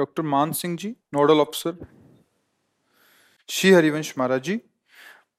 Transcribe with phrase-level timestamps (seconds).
[0.00, 1.76] Doctor Maan Singh ji, nodal अफसर
[3.48, 4.58] श्री हरिवंश महाराज जी।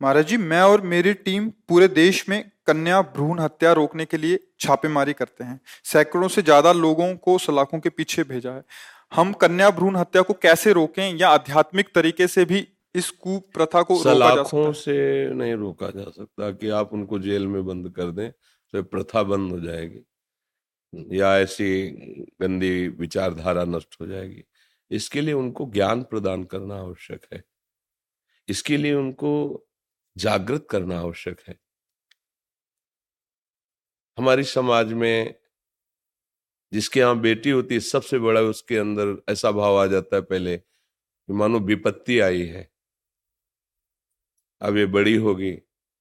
[0.01, 4.39] महाराज जी, मैं और मेरी टीम पूरे देश में कन्या भ्रूण हत्या रोकने के लिए
[4.59, 8.63] छापेमारी करते हैं। सैकड़ों से ज़्यादा लोगों को सलाखों के पीछे भेजा है।
[9.11, 13.97] हम कन्या भ्रूण हत्या को कैसे रोकें या आध्यात्मिक तरीके से भी इस कुप्रथा को
[14.03, 14.93] सलाखों से
[15.33, 19.51] नहीं रोका जा सकता कि आप उनको जेल में बंद कर दें तो प्रथा बंद
[19.51, 20.01] हो जाएगी।
[21.17, 21.67] या ऐसी
[22.41, 24.43] गंदी विचारधारा नष्ट हो जाएगी।
[24.91, 27.43] इसके लिए उनको ज्ञान प्रदान करना आवश्यक है।
[28.47, 29.31] इसके लिए उनको
[30.17, 31.59] जागृत करना आवश्यक है।
[34.17, 35.35] हमारी समाज में
[36.71, 40.57] जिसके यहाँ बेटी होती है, सबसे बड़ा उसके अंदर ऐसा भाव आ जाता है पहले
[40.57, 42.69] कि मानो विपत्ति आई है।
[44.61, 45.51] अब ये बड़ी होगी,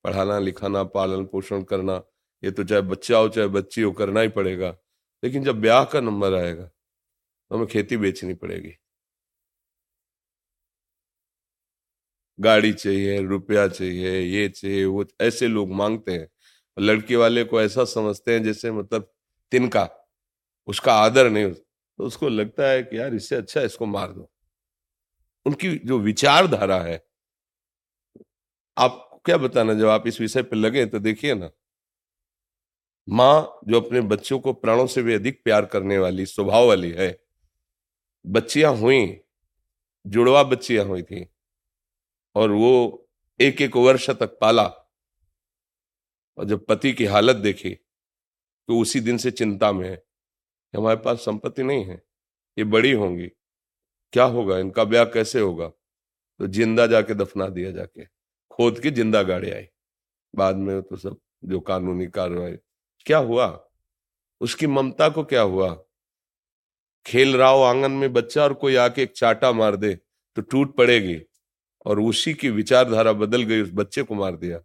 [0.04, 2.02] पढ़ाना लिखाना, पालन पोषण करना,
[2.42, 4.76] ये तो चाहे बच्चा हो, चाहे बच्ची हो, करना ही पड़ेगा।
[5.22, 8.76] लेकिन जब ब्याह का नंबर आएगा तो हमें खेती बेचनी पड़ेगी।
[12.40, 16.28] गाड़ी चाहिए, रुपया चाहिए, ये चाहिए, वो ऐसे लोग मांगते हैं।
[16.76, 19.10] लड़की वाले को ऐसा समझते हैं जैसे मतलब
[19.52, 19.88] तिनका,
[20.68, 24.28] उसका आदर नहीं तो उसको लगता है कि यार इससे अच्छा इसको मार दो।
[25.46, 27.02] उनकी जो विचारधारा है,
[28.76, 31.50] आप क्या बताना, जब आप इस विषय पर लगे तो देखिए ना।
[33.08, 37.16] माँ जो अपने बच्चों को प्राणों से भी अधिक प्यार करने वाली, स्वभाव वाली है,
[38.24, 39.16] बच्चियाँ हुई,
[40.06, 41.26] जुड़वा बच्चियाँ हुई थी
[42.36, 43.08] और वो
[43.40, 44.64] एक एक वर्ष तक पाला।
[46.38, 50.96] और जब पति की हालत देखी तो उसी दिन से चिंता में है कि हमारे
[50.96, 52.02] पास संपत्ति नहीं है,
[52.56, 53.26] ये बड़ी होंगी।
[54.12, 54.58] क्या होगा?
[54.58, 55.66] इनका ब्याह कैसे होगा?
[55.68, 58.04] तो ज़िंदा जाके दफना दिया जाके।
[58.50, 59.66] खोद के ज़िंदा गाड़ी आई।
[60.34, 62.56] बाद में तो सब जो कानूनी कार्रवाई।
[63.06, 63.46] क्या हुआ?
[64.40, 65.72] उसकी ममता को क्या हुआ?
[67.06, 69.94] खेल रहा हो आँगन में बच्चा और कोई आके एक चाटा मार दे
[70.36, 71.16] तो टूट पड़ेगी।
[71.86, 74.60] और उसी की विचारधारा बदल गई, उस बच्चे को मार दिया।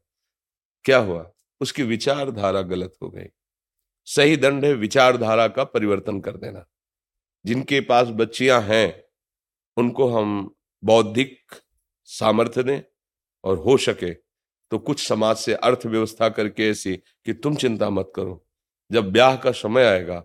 [0.83, 1.31] क्या हुआ?
[1.61, 3.25] उसकी विचारधारा गलत हो गई।
[4.05, 6.65] सही दंड है विचारधारा का परिवर्तन कर देना।
[7.45, 9.03] जिनके पास बच्चियाँ हैं,
[9.77, 11.51] उनको हम बौद्धिक
[12.03, 12.81] सामर्थ्य दें
[13.43, 14.13] और हो सके
[14.71, 18.47] तो कुछ समाज से अर्थव्यवस्था करके ऐसी कि तुम चिंता मत करो।
[18.91, 20.23] जब ब्याह का समय आएगा,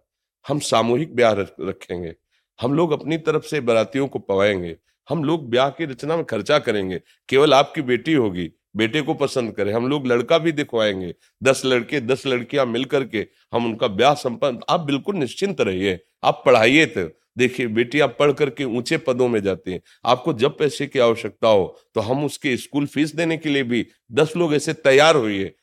[0.48, 2.15] हम सामूहिक ब्याह रखेंगे।
[2.60, 4.76] हम लोग अपनी तरफ़ से बरातियों को पवाएँगे।
[5.08, 9.52] हम लोग ब्याह की रचना में खर्चा करेंगे, केवल आपकी बेटी होगी, बेटे को पसंद
[9.54, 14.14] करें, हम लोग लड़का भी दिखवाएँगे, दस लड़के, दस लड़कियाँ मिलकर के हम उनका ब्याह
[14.16, 17.08] संपन्न, आप बिल्कुल निश्चिंत रहिए, आप पढ़ाइए तो
[17.38, 21.76] देखिए बेटियाँ पढ़ करके ऊँचे पदों में जाती हैं, आपको जब पैसे की आवश्यकता हो
[21.94, 25.54] तो हम उसके स्कूल फ़ीस देने के लिए भी दस लोग ऐसे तैयार होइए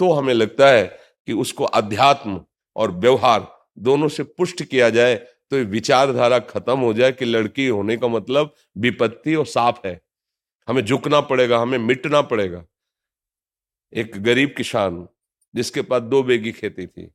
[0.00, 0.84] तो हमें लगता है
[1.28, 2.40] कि उसको अध्यात्म
[2.76, 3.46] और व्यवहार
[3.78, 5.14] दोनों से पुष्ट किया जाए
[5.50, 10.00] तो विचारधारा खत्म हो जाए कि लड़की होने का मतलब विपत्ति और साफ़ है।
[10.68, 12.64] हमें झुकना पड़ेगा, हमें मिटना पड़ेगा।
[13.92, 15.08] एक गरीब किसान
[15.54, 17.10] जिसके पास दो बेगी खेती थी,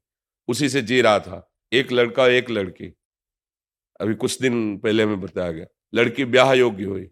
[0.48, 2.94] उसी से जी रहा था, एक लड़का, एक लड़की।
[4.02, 7.10] अभी कुछ दिन पहले हमें बताया गया, लड़की ब्याह योग्य हुई।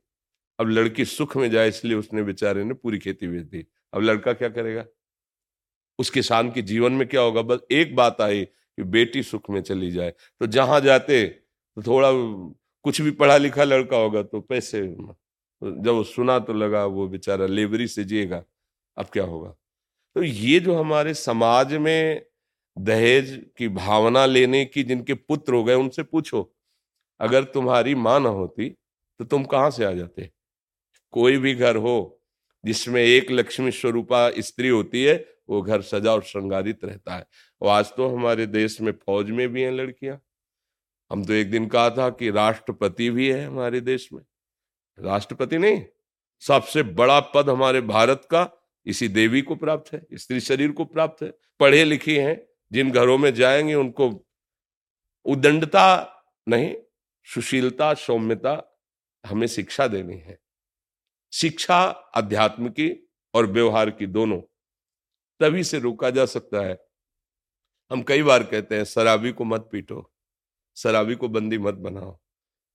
[0.59, 4.33] अब लड़की सुख में जाए इसलिए उसने बेचारे ने पूरी खेती बेच दी। अब लड़का
[4.33, 4.85] क्या करेगा?
[5.99, 7.41] उस किसान के जीवन में क्या होगा?
[7.41, 8.47] बस एक बात आई
[8.77, 12.11] कि बेटी सुख में चली जाए। तो जहाँ जाते तो थोड़ा
[12.85, 14.81] कुछ भी पढ़ा लिखा लड़का होगा तो पैसे
[15.61, 18.43] जब सुना तो लगा वो बेचारा लेबरी से जिएगा,
[18.97, 19.49] अब क्या होगा?
[20.15, 22.25] तो ये जो हमारे समाज में
[22.77, 26.51] दहेज की भावना लेने की जिनके पुत्र हो गए, उनसे पूछो,
[27.19, 30.29] अगर तुम्हारी माँ ना होती तो तुम कहाँ से आ जाते?
[31.13, 32.19] कोई भी घर हो,
[32.63, 35.15] जिसमें एक लक्ष्मी स्वरूपा स्त्री होती है,
[35.49, 37.25] वो घर सजा और श्रृंगारित रहता है।
[37.61, 40.21] और आज तो हमारे देश में फौज में भी हैं लड़कियाँ।
[41.11, 44.23] हम तो एक दिन कहा था कि राष्ट्रपति भी है हमारे देश में।
[44.99, 45.85] राष्ट्रपति नहीं,
[46.39, 48.51] सबसे बड़ा पद हमारे भारत का
[48.85, 53.17] इसी देवी को प्राप्त है, स्त्री शरीर को प्राप्त है। पढ़े लिखे हैं, जिन घरों
[53.17, 54.25] में जाएँगे उनको
[55.25, 56.13] उदंडता
[56.49, 56.75] नहीं,
[57.23, 58.81] सुशीलता, सौम्यता
[59.25, 60.39] हमें शिक्षा देनी है।
[61.33, 61.83] शिक्षा
[62.15, 64.41] अध्यात्म की और व्यवहार की दोनों,
[65.39, 66.86] तभी से रोका जा सकता है।
[67.91, 70.09] हम कई बार कहते हैं, शराबी को मत पीटो,
[70.77, 72.17] शराबी को बंदी मत बनाओ।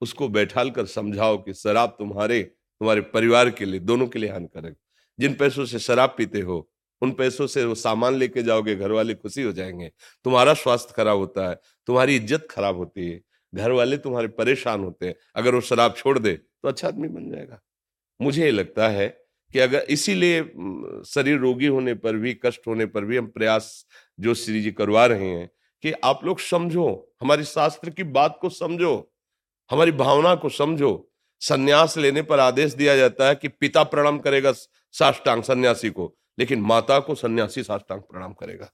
[0.02, 4.76] उसको बैठाल कर समझाओ कि शराब तुम्हारे तुम्हारे परिवार के लिए, दोनों के लिए हानिकारक।
[5.18, 6.68] जिन पैसों से शराब पीते हो,
[7.02, 9.90] उन पैसों से वो सामान लेके जाओगे घर वाले खुशी हो जाएँगे।
[10.24, 11.54] तुम्हारा स्वास्थ्य खराब होता है,
[11.88, 13.20] तुम्हारी इज़्ज़त खराब होती है
[13.52, 17.30] घर वाले तुम्हारे परेशान होते हैं। अगर वो शराब छोड़ दे तो अच्छा आदमी बन
[17.30, 17.60] जाएगा।
[18.20, 19.08] मुझे लगता है
[19.54, 20.42] कि अगर इसीलिए
[21.06, 23.86] शरीर रोगी होने पर भी, कष्ट होने पर भी हम प्रयास
[24.22, 25.50] जो श्री जी करवा रहे हैं
[25.82, 29.12] कि आप लोग समझो, हमारी शास्त्र की बात को समझो,
[29.70, 31.08] हमारी भावना को समझो।
[31.40, 34.52] सन्यास लेने पर आदेश दिया जाता है कि पिता प्रणाम करेगा
[34.92, 38.70] साष्टांग सन्यासी को, लेकिन माता को सन्यासी साष्टांग प्रणाम करेगा।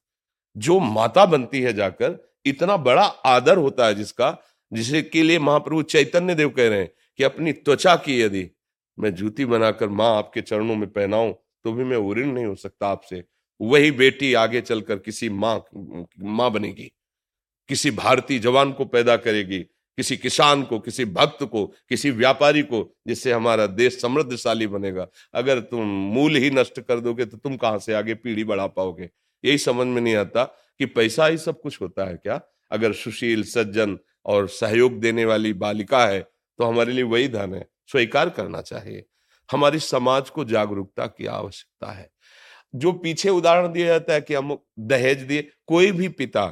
[0.57, 4.37] जो माता बनती है जाकर, इतना बड़ा आदर होता है जिसका,
[4.73, 8.49] जिसे के लिए महाप्रभु चैतन्य देव कह रहे हैं कि अपनी त्वचा की यदि
[8.99, 11.33] मैं जूती बनाकर माँ आपके चरणों में पहनाऊं
[11.65, 13.25] तो भी मैं उऋण नहीं हो सकता आपसे।
[13.61, 15.63] वही बेटी आगे चलकर किसी माँ
[16.21, 16.91] माँ बनेगी,
[17.69, 19.59] किसी भारतीय जवान को पैदा करेगी,
[19.99, 25.61] किसी किसान को, किसी भक्त को, किसी व्यापारी को, जिससे हमारा देश समृद्धशाली बनेगा। अगर
[25.61, 29.11] तुम मूल ही नष्ट कर दोगे तो तुम कहाँ से आगे पीढ़ी बढ़ा पाओगे?
[29.45, 30.45] यही समझ में नहीं आता
[30.81, 32.41] कि पैसा ही सब कुछ होता है क्या?
[32.71, 37.67] अगर सुशील, सज्जन और सहयोग देने वाली बालिका है तो हमारे लिए वही धन है।
[37.89, 39.05] स्वीकार करना चाहिए।
[39.49, 42.09] हमारी समाज को जागरूकता की आवश्यकता है।
[42.75, 46.45] जो पीछे उदाहरण दिया जाता है कि हम दहेज दिए, कोई भी पिता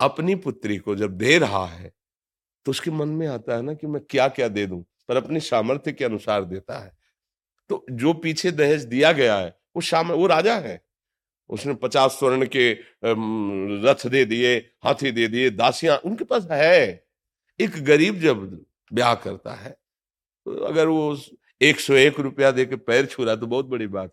[0.00, 1.92] अपनी पुत्री को जब दे रहा है
[2.66, 5.40] तो उसके मन में आता है ना कि मैं क्या क्या दे दूँ, पर अपनी
[5.42, 6.96] सामर्थ्य के अनुसार देता है।
[7.70, 10.80] तो जो पीछे दहेज दिया गया है, वो शाम, वो राजा है।
[11.50, 12.72] उसने पचास स्वर्ण के
[13.84, 17.04] रथ दे दिए, हाथी दे दिए, दासियाँ उनके पास है।
[17.60, 19.70] एक गरीब जब ब्याह करता है
[20.46, 21.16] तो अगर वो
[21.60, 24.12] एक सौ एक रुपया दे के पैर छू रहा तो बहुत बड़ी बात।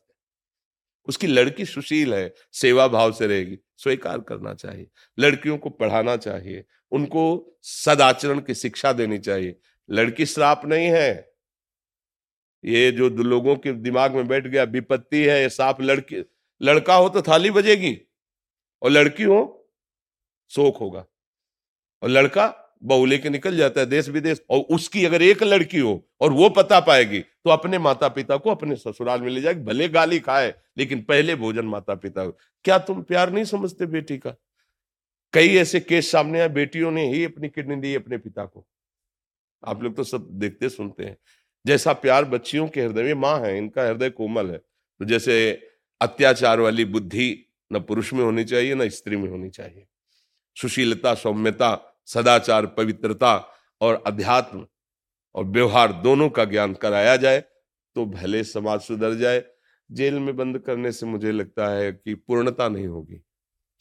[1.08, 4.88] उसकी लड़की सुशील है, सेवा भाव से रहेगी, स्वीकार करना चाहिए।
[5.20, 9.60] लड़कियों को पढ़ाना चाहिए, उनको सदाचरण की शिक्षा देनी चाहिए।
[9.92, 11.34] लड़की श्राप नहीं है।
[12.66, 16.26] ये जो लोगों के दिमाग में बैठ गया, विपत्ति है, ये साफ़ लड़की,
[16.62, 18.02] लड़का हो तो थाली बजेगी।
[18.82, 19.70] और लड़की हो,
[20.50, 21.06] शोक होगा।
[22.02, 26.08] और लड़का बहू लेके निकल जाता है देश विदेश, और उसकी अगर एक लड़की हो
[26.22, 29.88] और वो पता पाएगी तो अपने माता पिता को अपने ससुराल में ले जाएगी, भले
[29.90, 32.26] गाली खाए, लेकिन पहले भोजन माता पिता
[32.66, 34.36] क्या तुम प्यार नहीं समझते बेटी का?
[35.34, 38.66] कई ऐसे केस सामने आए, बेटियों ने ही अपनी किडनी दी अपने पिता को।
[39.64, 41.18] आप लोग तो सब देखते सुनते हैं।
[41.66, 45.52] जैसा प्यार बच्चियों के हृदय में माँ है, इनका हृदय कोमल है। तो जैसे
[46.02, 49.86] अत्याचार वाली बुद्धि न पुरुष में होनी चाहिए, न स्त्री में होनी चाहिए।
[50.58, 53.36] सुशीलता, सौम्यता सदाचार, पवित्रता
[53.82, 54.66] और अध्यात्म
[55.36, 57.40] और व्यवहार दोनों का ज्ञान कराया जाए
[57.96, 59.44] तो भले समाज सुधर जाए।
[59.90, 63.22] जेल में बंद करने से मुझे लगता है कि पूर्णता नहीं होगी,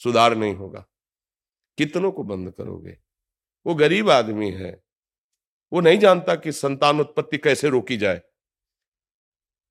[0.01, 0.85] सुधार नहीं होगा।
[1.79, 2.97] कितनों को बंद करोगे?
[3.67, 4.73] वो गरीब आदमी है।
[5.73, 8.21] वो नहीं जानता कि संतान उत्पत्ति कैसे रोकी जाए।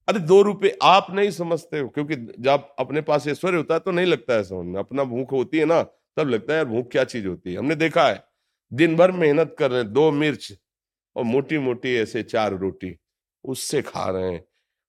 [0.08, 3.92] अरे, दो रुपए आप नहीं समझते हो, क्योंकि जब अपने पास ऐश्वर्य होता है तो
[3.92, 6.92] नहीं लगता है समझ में। अपना भूख होती है ना, तब लगता है यार भूख
[6.92, 8.33] क्या चीज़ होती है। हमने देखा है
[8.74, 10.54] दिन भर मेहनत कर रहे हैं, दो मिर्च
[11.16, 12.98] और मोटी मोटी ऐसे चार रोटी,
[13.44, 14.46] उससे खा रहे हैं।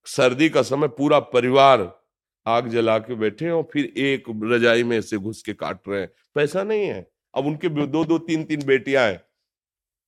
[0.06, 2.02] सर्दी का समय पूरा परिवार
[2.46, 6.10] आग जला के बैठे और फिर एक रजाई में ऐसे घुस के काट रहे हैं।
[6.34, 9.22] पैसा नहीं है। अब उनके दो दो, तीन तीन बेटियाँ हैं।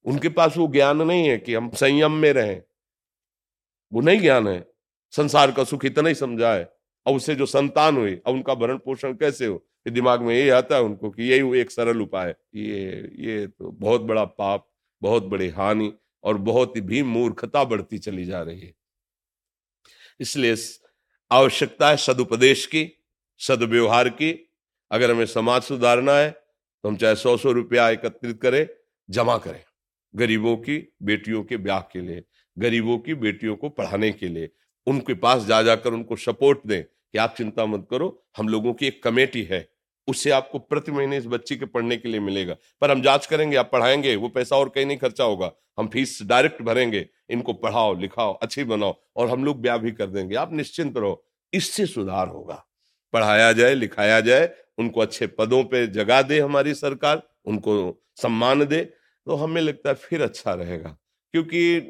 [0.05, 2.63] उनके पास वो ज्ञान नहीं है कि हम संयम में रहें।
[3.93, 4.67] वो नहीं ज्ञान है।
[5.11, 6.73] संसार का सुख इतना ही समझा है
[7.07, 9.67] और उससे जो संतान हुई, अब उनका भरण पोषण कैसे हो?
[9.91, 12.79] दिमाग में यही आता है उनको कि यही एक सरल उपाय ये
[13.21, 14.69] ये तो बहुत बड़ा पाप,
[15.03, 15.93] बहुत बड़ी हानि
[16.25, 18.73] और बहुत ही भी मूर्खता बढ़ती चली जा रही है।
[20.21, 20.57] इसलिए
[21.31, 22.89] आवश्यकता है सदुपदेश की,
[23.41, 24.33] सदव्यवहार की।
[24.91, 28.67] अगर हमें समाज सुधारना है तो हम चाहे सौ सौ रुपया एकत्रित करें,
[29.09, 29.63] जमा करें।
[30.15, 32.23] गरीबों की, बेटियों के ब्याह के लिए,
[32.57, 34.51] गरीबों की, बेटियों को पढ़ाने के लिए।
[34.87, 38.87] उनके पास जा जाकर उनको सपोर्ट दें कि आप चिंता मत करो, हम लोगों की
[38.87, 39.69] एक कमेटी है।
[40.09, 43.57] उससे आपको प्रति महीने इस बच्ची के पढ़ने के लिए मिलेगा। पर हम जाँच करेंगे,
[43.57, 47.95] आप पढ़ाएँगे, वो पैसा और कहीं नहीं खर्चा होगा। हम फ़ीस डायरेक्ट भरेंगे, इनको पढ़ाओ,
[47.95, 52.29] लिखाओ, अच्छी बनाओ और हम लोग ब्याह भी कर देंगे। आप निश्चिंत रहो, इससे सुधार
[52.29, 52.65] होगा।
[53.13, 58.81] पढ़ाया जाए, लिखाया जाए, उनको अच्छे पदों पे जगा दे हमारी सरकार, उनको सम्मान दे
[59.27, 60.97] तो हमें लगता है फिर अच्छा रहेगा।
[61.35, 61.81] क्योंकि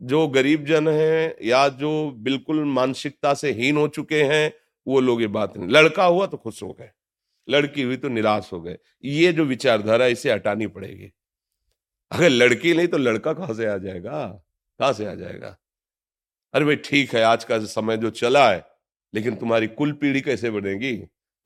[0.00, 4.52] जो गरीब जन है या जो बिल्कुल मानसिकता से हीन हो चुके हैं,
[4.86, 6.90] वो लोग ये बात नहीं। लड़का हुआ तो खुश हो गए।
[7.48, 11.12] लड़की हुई तो निराश हो गए। ये जो विचारधारा, इसे हटानी पड़ेगी।
[12.12, 14.26] अगर लड़की नहीं तो लड़का कहाँ से आ जाएगा?
[14.80, 15.56] कहाँ से आ जाएगा?
[16.54, 18.66] अरे भाई, ठीक है, आज का समय जो चला है,
[19.14, 20.96] लेकिन तुम्हारी कुल पीढ़ी कैसे बनेगी?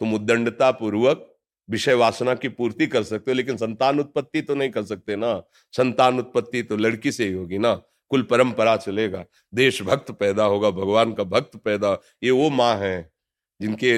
[0.00, 1.36] तुम उद्दंडता पूर्वक
[1.70, 5.42] विषय वासना की पूर्ति कर सकते हो, लेकिन संतान उत्पत्ति तो नहीं कर सकते ना।
[5.72, 7.74] संतान उत्पत्ति तो लड़की से ही होगी ना।
[8.08, 13.12] कुल परंपरा चलेगा। देशभक्त पैदा होगा, भगवान का भक्त पैदा। ये वो माँ है
[13.60, 13.94] जिनके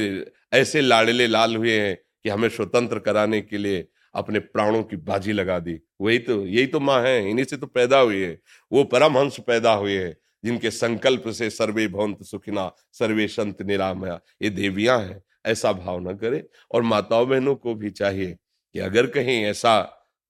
[0.56, 5.32] ऐसे लाड़ले लाल हुए हैं कि हमें स्वतंत्र कराने के लिए अपने प्राणों की बाजी
[5.32, 8.38] लगा दी। वही तो यही तो माँ है, इन्हीं से तो पैदा हुई है।
[8.72, 14.50] वो परमहंस पैदा हुए हैं, जिनके संकल्प से सर्वे भवंत सुखिना, सर्वे संत निरामया, ये
[14.50, 18.36] देवियाँ हैं। ऐसा भाव न करे। और माताओं बहनों को भी चाहिए
[18.74, 19.80] कि अगर कहीं ऐसा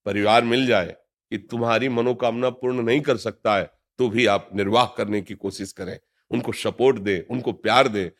[0.07, 0.95] परिवार मिल जाए
[1.33, 5.73] कि तुम्हारी मनोकामना पूर्ण नहीं कर सकता है तो भी आप निर्वाह करने की कोशिश
[5.73, 5.99] करें।
[6.31, 8.11] उनको सपोर्ट दे, उनको प्यार दे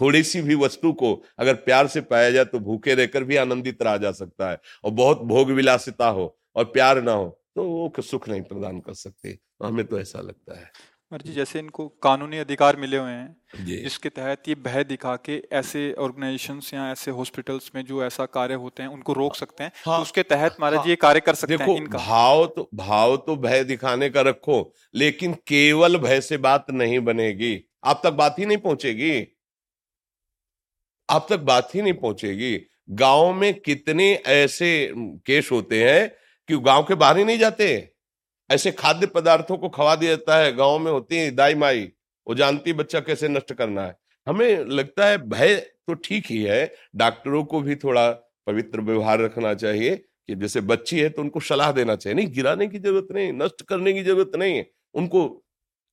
[0.00, 3.82] थोड़ी सी भी वस्तु को अगर प्यार से पाया जाए तो भूखे रहकर भी आनंदित
[3.82, 8.02] रहा जा सकता है और बहुत भोग विलासिता हो और प्यार ना हो तो वो
[8.02, 10.70] सुख नहीं प्रदान कर सकते। हमें तो ऐसा लगता है।
[11.12, 15.82] जी जैसे इनको कानूनी अधिकार मिले हुए हैं जिसके तहत ये भय दिखा के ऐसे
[15.92, 19.90] ऑर्गेनाइजेशन या ऐसे हॉस्पिटल्स में जो ऐसा कार्य होते हैं उनको रोक सकते हैं तो
[19.90, 23.16] हाँ, तो उसके तहत महाराज हाँ, ये कार्य कर सकते हैं इनका। भाव तो भाव
[23.16, 28.38] तो भय दिखाने का रखो लेकिन केवल भय से बात नहीं बनेगी। आप तक बात
[28.38, 29.20] ही नहीं पहुंचेगी।
[31.08, 36.08] आप तक बात ही नहीं पहुंचेगी। गाँव में कितने ऐसे केस होते हैं
[36.48, 37.90] कि गाँव के बाहर ही नहीं जाते?
[38.50, 41.82] ऐसे खाद्य पदार्थों को खवा दिया जाता है, गाँव में होती है दाई माई।
[42.26, 43.96] वो जानती बच्चा कैसे नष्ट करना है।
[44.26, 48.10] हमें लगता है भय तो ठीक ही है, डॉक्टरों को भी थोड़ा
[48.46, 52.66] पवित्र व्यवहार रखना चाहिए कि जैसे बच्ची है तो उनको सलाह देना चाहिए। नहीं, गिराने
[52.68, 55.24] की ज़रूरत नहीं, नष्ट करने की ज़रूरत नहीं है। उनको,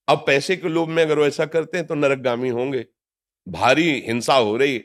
[0.07, 2.85] अब पैसे के लोभ में अगर वैसा करते हैं तो नरकगामी होंगे।
[3.47, 4.81] भारी हिंसा हो रही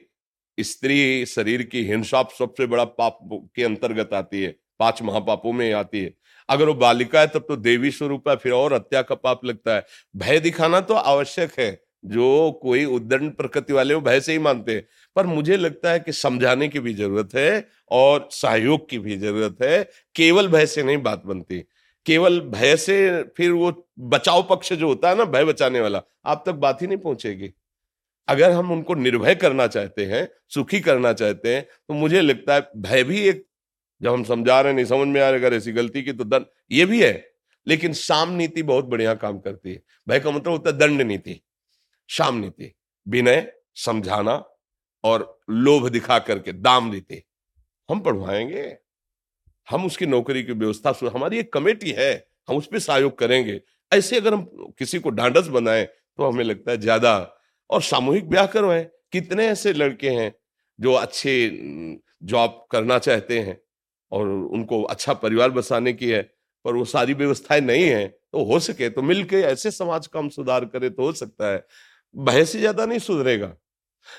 [0.59, 3.19] स्त्री शरीर की हिंसा सबसे बड़ा पाप
[3.57, 6.15] के अंतर्गत आती है, पाँच महापापों में आती है।
[6.49, 9.75] अगर वो बालिका है, तब तो देवी स्वरूप है, फिर और हत्या का पाप लगता
[9.75, 9.87] है।
[10.17, 11.71] भय दिखाना तो आवश्यक है,
[12.05, 14.87] जो कोई उद्दंड प्रकृति वाले वो भय से ही मानते हैं।
[15.17, 19.57] पर मुझे लगता है कि समझाने की भी ज़रूरत है और सहयोग की भी ज़रूरत
[19.63, 19.83] है,
[20.15, 21.61] केवल भय से नहीं बात बनती।
[22.07, 26.43] केवल भय से फिर वो बचाव पक्ष जो होता है ना, भय बचाने वाला, आप
[26.47, 27.53] तक बात ही नहीं पहुंचेगी।
[28.29, 32.71] अगर हम उनको निर्भय करना चाहते हैं, सुखी करना चाहते हैं तो मुझे लगता है
[32.79, 33.45] भय भी एक,
[34.01, 36.47] जब हम समझा रहे नहीं समझ में आ रहे अगर ऐसी गलती की तो दंड,
[36.71, 37.25] ये भी है।
[37.67, 41.41] लेकिन शाम नीति बहुत बढ़िया काम करती है। भय का मतलब होता है दंड नीति।
[42.09, 42.73] शाम नीति,
[43.07, 44.43] विनय, समझाना
[45.05, 47.23] और लोभ दिखा करके, दाम नीति
[47.89, 48.77] हम पढ़वाएँगे।
[49.69, 53.61] हम उसकी नौकरी की व्यवस्था हमारी एक कमेटी है, हम उस पर सहयोग करेंगे।
[53.93, 57.36] ऐसे अगर हम किसी को ढांढस बनाए तो हमें लगता है ज़्यादा
[57.71, 58.83] और सामूहिक ब्याह करवाए
[59.13, 60.33] कितने ऐसे लड़के हैं
[60.79, 61.33] जो अच्छे
[62.25, 63.59] जॉब करना चाहते हैं
[64.13, 66.23] और उनको अच्छा परिवार बसाने की है,
[66.65, 70.29] पर वो सारी व्यवस्थाएँ नहीं है तो हो सके तो मिलके ऐसे समाज का हम
[70.31, 71.65] सुधार करें तो हो सकता है।
[72.15, 73.47] भय से ज़्यादा नहीं सुधरेगा।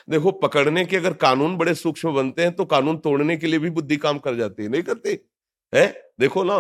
[0.10, 3.70] देखो, पकड़ने के अगर कानून बड़े सूक्ष्म बनते हैं तो कानून तोड़ने के लिए भी
[3.72, 5.18] बुद्धि काम कर जाती है, नहीं करती?
[5.74, 5.88] है?
[6.20, 6.56] देखो ना,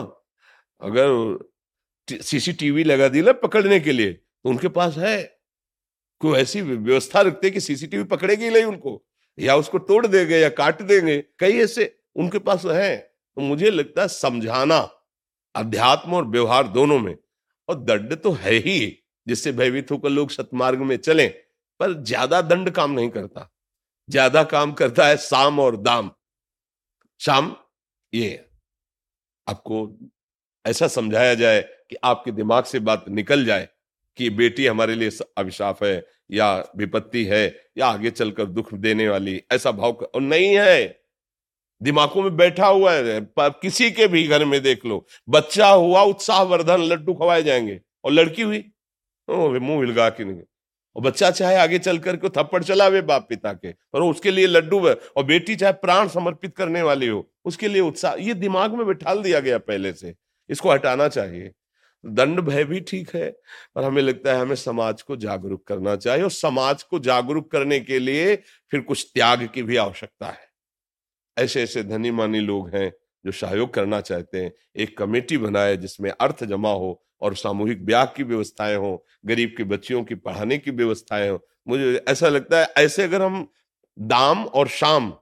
[0.81, 1.37] अगर
[2.07, 5.17] सीसीटीवी लगा दी ना पकड़ने के लिए तो उनके पास है।
[6.21, 9.03] कोई ऐसी व्यवस्था रखते कि सीसीटीवी पकड़ेगी नहीं उनको,
[9.37, 14.01] या उसको तोड़ देंगे या काट देंगे। कई ऐसे उनके पास है। तो मुझे लगता
[14.01, 14.77] है समझाना,
[15.55, 17.15] अध्यात्म और व्यवहार दोनों में,
[17.69, 18.79] और दंड तो है ही,
[19.27, 21.27] जिससे भयभीत होकर लोग सतमार्ग में चले,
[21.79, 23.49] पर ज़्यादा दंड काम नहीं करता।
[24.09, 26.11] ज़्यादा काम करता है साम और दाम।
[27.21, 27.55] शाम
[28.13, 28.29] ये
[29.47, 29.87] आपको
[30.65, 33.67] ऐसा समझाया जाए कि आपके दिमाग से बात निकल जाए
[34.17, 37.45] कि बेटी हमारे लिए अभिशाप है या विपत्ति है
[37.77, 40.99] या आगे चलकर दुख देने वाली, ऐसा भाव और नहीं है।
[41.81, 46.83] दिमागों में बैठा हुआ है किसी के भी घर में देख लो, बच्चा हुआ उत्साहवर्धन,
[46.83, 48.63] लड्डू खवाए जाएँगे, और लड़की हुई
[49.27, 50.41] मुँह हिलगा के नहीं।
[50.95, 54.79] और बच्चा चाहे आगे चल करके थप्पड़ चलावे बाप पिता के, पर उसके लिए लड्डू
[54.79, 59.21] और बेटी चाहे प्राण समर्पित करने वाली हो, उसके लिए उत्साह, ये दिमाग में बिठाल
[59.21, 60.13] दिया गया पहले से,
[60.49, 61.51] इसको हटाना चाहिए।
[62.03, 63.29] दंड भय भी ठीक है,
[63.75, 67.79] पर हमें लगता है हमें समाज को जागरूक करना चाहिए और समाज को जागरूक करने
[67.79, 68.35] के लिए
[68.71, 70.47] फिर कुछ त्याग की भी आवश्यकता है।
[71.37, 72.91] ऐसे ऐसे धनी मानी लोग हैं
[73.25, 78.05] जो सहयोग करना चाहते हैं, एक कमेटी बनाए जिसमें अर्थ जमा हो और सामूहिक ब्याह
[78.07, 82.67] की व्यवस्थाएँ हो, गरीब के बच्चियों की पढ़ाने की व्यवस्थाएँ हो। मुझे ऐसा लगता है,
[82.77, 83.47] ऐसे अगर हम
[83.97, 85.13] दाम और शाम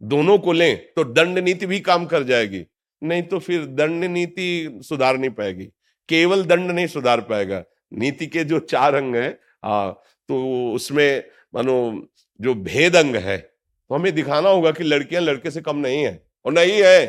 [0.00, 2.64] दोनों को लें तो दंड नीति भी काम कर जाएगी,
[3.02, 5.70] नहीं तो फिर दंड नीति सुधार नहीं पाएगी
[6.08, 7.62] केवल दंड नहीं सुधार पाएगा।
[7.92, 11.24] नीति के जो चार अंग हैं आ, तो उसमें
[11.54, 12.08] मानो
[12.40, 16.12] जो भेद अंग है तो हमें दिखाना होगा कि लड़कियाँ लड़के से कम नहीं है
[16.44, 17.06] और नहीं है।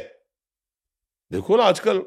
[1.32, 2.02] देखो ना आजकल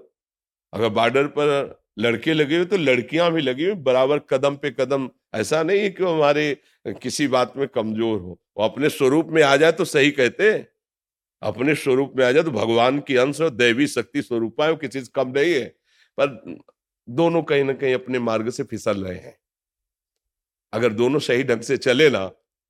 [0.72, 5.08] अगर बॉर्डर पर लड़के लगे हुए तो लड़कियाँ भी लगी हुई बराबर कदम पे कदम।
[5.34, 6.56] ऐसा नहीं है कि हमारे
[7.02, 10.50] किसी बात में कमज़ोर हो। वो अपने स्वरूप में आ जाए तो सही कहते
[11.42, 14.76] अपने स्वरूप में आ जाए तो भगवान की अंश और दैवी शक्ति स्वरूप है वो
[14.76, 15.64] किसी से कम नहीं है।
[16.18, 16.28] पर
[17.08, 19.36] दोनों कहीं ना कहीं अपने मार्ग से फिसल रहे हैं।
[20.72, 22.26] अगर दोनों सही ढंग से चले ना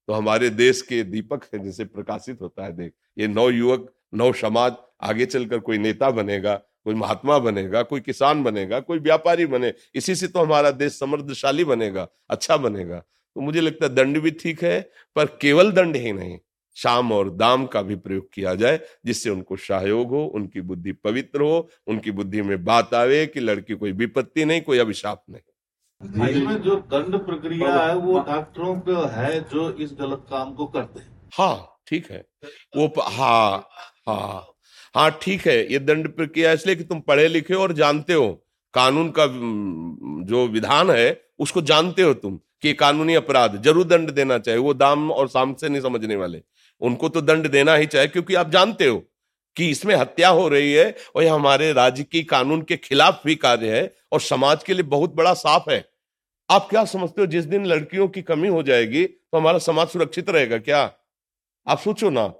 [0.09, 4.33] तो हमारे देश के दीपक है जिसे प्रकाशित होता है, देख। ये नौ युवक, नौ
[4.33, 4.73] समाज,
[5.03, 10.15] आगे चलकर कोई नेता बनेगा, कोई महात्मा बनेगा, कोई किसान बनेगा, कोई व्यापारी बने, इसी
[10.15, 14.63] से तो हमारा देश समृद्धशाली बनेगा अच्छा बनेगा। तो मुझे लगता है दंड भी ठीक
[14.65, 14.81] है,
[15.17, 16.39] पर केवल दंड ही नहीं।
[16.77, 21.41] शाम और दाम का भी प्रयोग किया जाए जिससे उनको सहयोग हो उनकी बुद्धि पवित्र
[21.43, 26.57] हो उनकी बुद्धि में बात आवे कि लड़की कोई विपत्ति नहीं कोई अभिशाप नहीं। इसमें
[26.63, 31.11] जो दंड प्रक्रिया है वो डॉक्टरों पे है जो इस गलत काम को करते हैं।
[31.33, 32.25] हाँ ठीक है।
[32.77, 33.69] वो हाँ
[34.09, 34.47] हाँ
[34.95, 38.31] हाँ ठीक है ये दंड प्रक्रिया इसलिए कि तुम पढ़े लिखे हो और जानते हो
[38.75, 39.27] कानून का
[40.27, 44.75] जो विधान है उसको जानते हो तुम कि कानूनी अपराध ज़रूर दंड देना चाहिए वो
[44.75, 46.43] दाम और साम से नहीं समझने वाले।
[46.83, 49.03] उनको तो दंड देना ही चाहिए, क्योंकि आप जानते हो
[49.57, 53.35] कि इसमें हत्या हो रही है और यह हमारे राज्य की कानून के खिलाफ भी
[53.37, 55.85] कार्य है और समाज के लिए बहुत बड़ा साफ़ है।
[56.49, 60.31] आप क्या समझते हो, जिस दिन लड़कियों की कमी हो जाएगी तो हमारा समाज सुरक्षित
[60.31, 60.91] रहेगा क्या?
[61.67, 62.33] आप सोचो ना,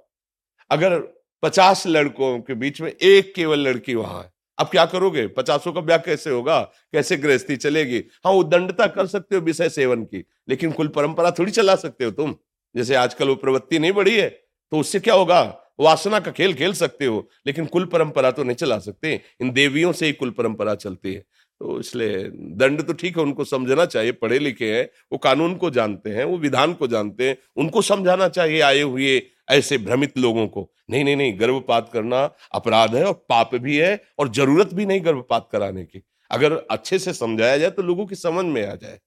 [0.71, 0.99] अगर
[1.43, 5.25] पचास लड़कों के बीच में एक केवल लड़की वहाँ है अब क्या करोगे?
[5.27, 6.59] पचासों का ब्याह कैसे होगा?
[6.93, 8.03] कैसे गृहस्थी चलेगी?
[8.25, 12.05] हाँ वो दंडता कर सकते हो विषय सेवन की, लेकिन कुल परंपरा थोड़ी चला सकते
[12.05, 12.35] हो तुम।
[12.75, 15.41] जैसे आजकल वो प्रवृत्ति नहीं बढ़ी है तो उससे क्या होगा?
[15.79, 19.91] वासना का खेल खेल सकते हो, लेकिन कुल परंपरा तो नहीं चला सकते। इन देवियों
[19.91, 21.19] से ही कुल परंपरा चलती है।
[21.61, 22.23] तो इसलिए
[22.57, 26.23] दंड तो ठीक है, उनको समझना चाहिए, पढ़े लिखे हैं, वो कानून को जानते हैं,
[26.23, 31.03] वो विधान को जानते हैं, उनको समझाना चाहिए आए हुए ऐसे भ्रमित लोगों को। नहीं
[31.03, 35.47] नहीं नहीं, गर्भपात करना अपराध है और पाप भी है और ज़रूरत भी नहीं गर्भपात
[35.51, 38.99] कराने की। अगर अच्छे से समझाया जाए तो लोगों की समझ में आ जाए।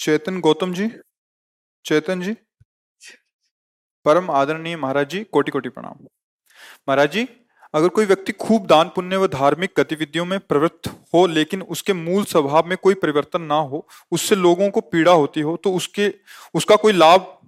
[0.00, 0.88] चेतन गौतम जी?
[1.84, 2.34] चेतन जी?
[4.04, 6.04] परम आदरणीय महाराज जी कोटि कोटि प्रणाम।
[6.88, 7.28] महाराज जी
[7.74, 12.24] अगर कोई व्यक्ति खूब दान पुण्य व धार्मिक गतिविधियों में प्रवृत्त हो लेकिन उसके मूल
[12.24, 16.12] स्वभाव में कोई परिवर्तन ना हो उससे लोगों को पीड़ा होती हो तो उसके
[16.54, 17.38] उसका कोई लाभ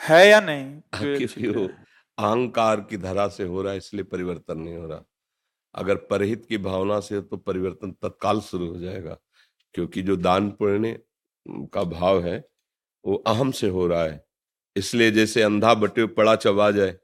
[0.00, 0.80] है या नहीं।
[2.18, 5.04] अहंकार की धरा से हो रहा है इसलिए परिवर्तन नहीं हो रहा।
[5.74, 9.16] अगर परहित की भावना से तो परिवर्तन तत्काल शुरू हो जाएगा
[9.74, 10.98] क्योंकि जो दान पुण्य
[11.74, 12.38] का भाव है
[13.04, 14.24] वो अहम से हो रहा है।
[14.76, 16.96] इसलिए जैसे अंधा बटे पड़ा चबा जाए,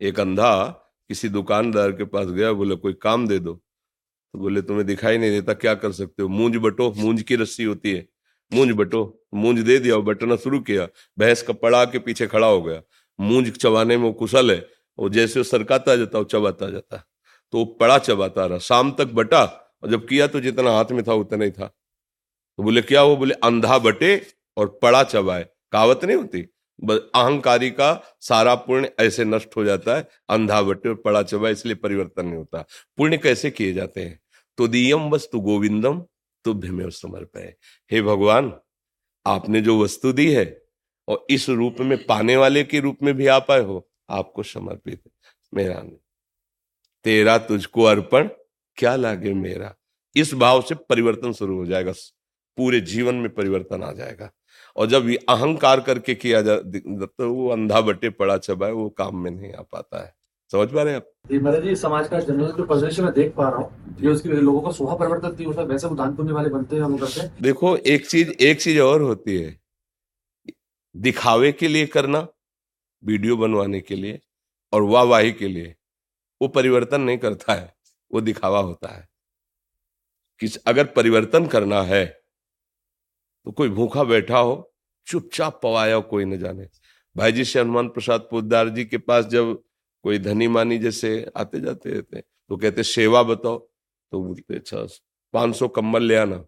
[0.00, 0.66] एक अंधा
[1.08, 5.30] किसी दुकानदार के पास गया, बोले, कोई काम दे दो। तो बोले, तुम्हें दिखाई नहीं
[5.30, 6.28] देता, क्या कर सकते हो?
[6.28, 8.08] मूंज बटो, मूंज की रस्सी होती है।
[8.54, 12.46] मूंज बटो, मूंज दे दिया और बटना शुरू किया, भैंस का पड़ा के पीछे खड़ा
[12.46, 12.82] हो गया।
[13.20, 16.96] मूंज चबाने में वो कुशल है, वो जैसे वो सरकाता जाता, वो चबाता जाता।
[17.52, 19.44] तो वो पड़ा चबाता रहा। शाम तक बटा,
[19.82, 21.66] और जब किया तो जितना हाथ में था, उतना ही था।
[22.56, 26.46] तो बोले, क्या वो बोले, अंधा बटे और पड़ा चबाए। कहावत नहीं होती?
[27.14, 32.26] अहंकारी का सारा पुण्य ऐसे नष्ट हो जाता है अंधा बटे पड़ा चबाए इसलिए परिवर्तन
[32.26, 32.64] नहीं होता।
[32.96, 34.20] पुण्य कैसे किए जाते हैं?
[34.58, 36.04] तो दियम वस्तु गोविंदम
[36.44, 37.56] तुभ्यमेव समर्पय।
[37.90, 38.54] हे भगवान,
[39.26, 40.62] आपने जो वस्तु दी है,
[41.08, 45.02] और इस रूप में, पाने वाले के रूप में भी आप आए हो, आपको समर्पित
[45.06, 45.12] है।
[45.54, 45.82] मेरा
[47.04, 48.28] तेरा तुझको अर्पण,
[48.76, 49.74] क्या लागे मेरा?
[50.16, 51.92] इस भाव से परिवर्तन शुरू हो जाएगा,
[52.56, 54.30] पूरे जीवन में परिवर्तन आ जाएगा।
[54.76, 58.88] और जब ये अहंकार करके किया जा तो वो अंधा बटे पड़ा चबा है वो
[58.98, 60.12] काम में नहीं आ पाता है।
[60.50, 61.10] समझ पा रहे हैं आप?
[61.30, 64.28] जी महाराज जी समाज का जनरल जो पोजिशन मैं देख पा रहा हूँ ये उसके
[64.28, 67.20] लोगों का स्वभाव परिवर्तन नहीं होता वैसे वो दान पुण्य वाले बनते हैं हम करते
[67.20, 69.56] हैं। देखो एक चीज़ एक चीज़ और होती है
[70.94, 72.26] दिखावे के लिए करना
[73.02, 74.20] वीडियो बनवाने के लिए
[74.72, 75.74] और वाहवाही के लिए
[76.40, 77.72] वो परिवर्तन नहीं करता है
[78.10, 79.08] वो दिखावा होता है।
[80.40, 82.04] कि अगर परिवर्तन करना है
[83.46, 84.72] तो कोई भूखा बैठा हो,
[85.06, 86.68] चुपचाप पवाया हो, कोई न जाने।
[87.16, 89.58] भाई जी से हनुमान प्रसाद पोदार जी के पास जब
[90.04, 93.58] कोई धनी मानी जैसे आते जाते रहते तो कहते सेवा बताओ।
[94.12, 94.86] तो बोलते अच्छा
[95.34, 96.44] पाँच सौ कम्बल ले आना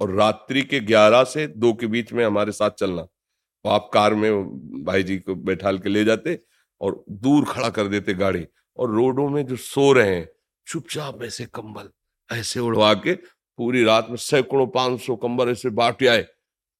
[0.00, 4.14] और रात्रि के ग्यारह से दो के बीच में हमारे साथ चलना। तो आप कार
[4.14, 6.38] में भाई जी को बैठाल के ले जाते
[6.80, 10.28] और दूर खड़ा कर देते गाड़ी और रोडों में जो सो रहे हैं,
[10.66, 11.90] चुपचाप ऐसे कंबल
[12.30, 16.26] ऐसे उड़वा के पूरी रात में सैकड़ों पाँच सौ कंबल ऐसे बांट आए।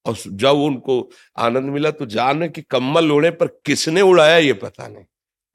[0.06, 4.88] और जब उनको आनंद मिला तो जाने कि कम्बल उड़े पर किसने उड़ाया ये पता
[4.88, 5.04] नहीं।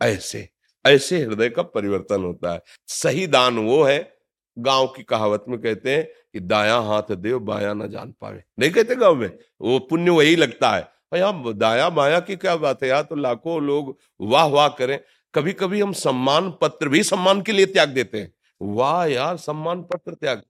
[0.01, 0.49] ऐसे
[0.85, 4.17] ऐसे हृदय का परिवर्तन होता है। सही दान वो है,
[4.57, 6.03] गाँव की कहावत में कहते हैं
[6.33, 9.29] कि दाया हाथ दे बाया ना जान पावे। नहीं कहते गाँव में?
[9.61, 13.61] वो पुण्य वही लगता है। यहाँ दाया बाया की क्या बात है यार तो लाखों
[13.61, 14.99] लोग वाह वाह करें।
[15.33, 19.81] कभी कभी हम सम्मान पत्र भी सम्मान के लिए त्याग देते हैं। वाह यार, सम्मान
[19.83, 20.41] पत्र त्याग।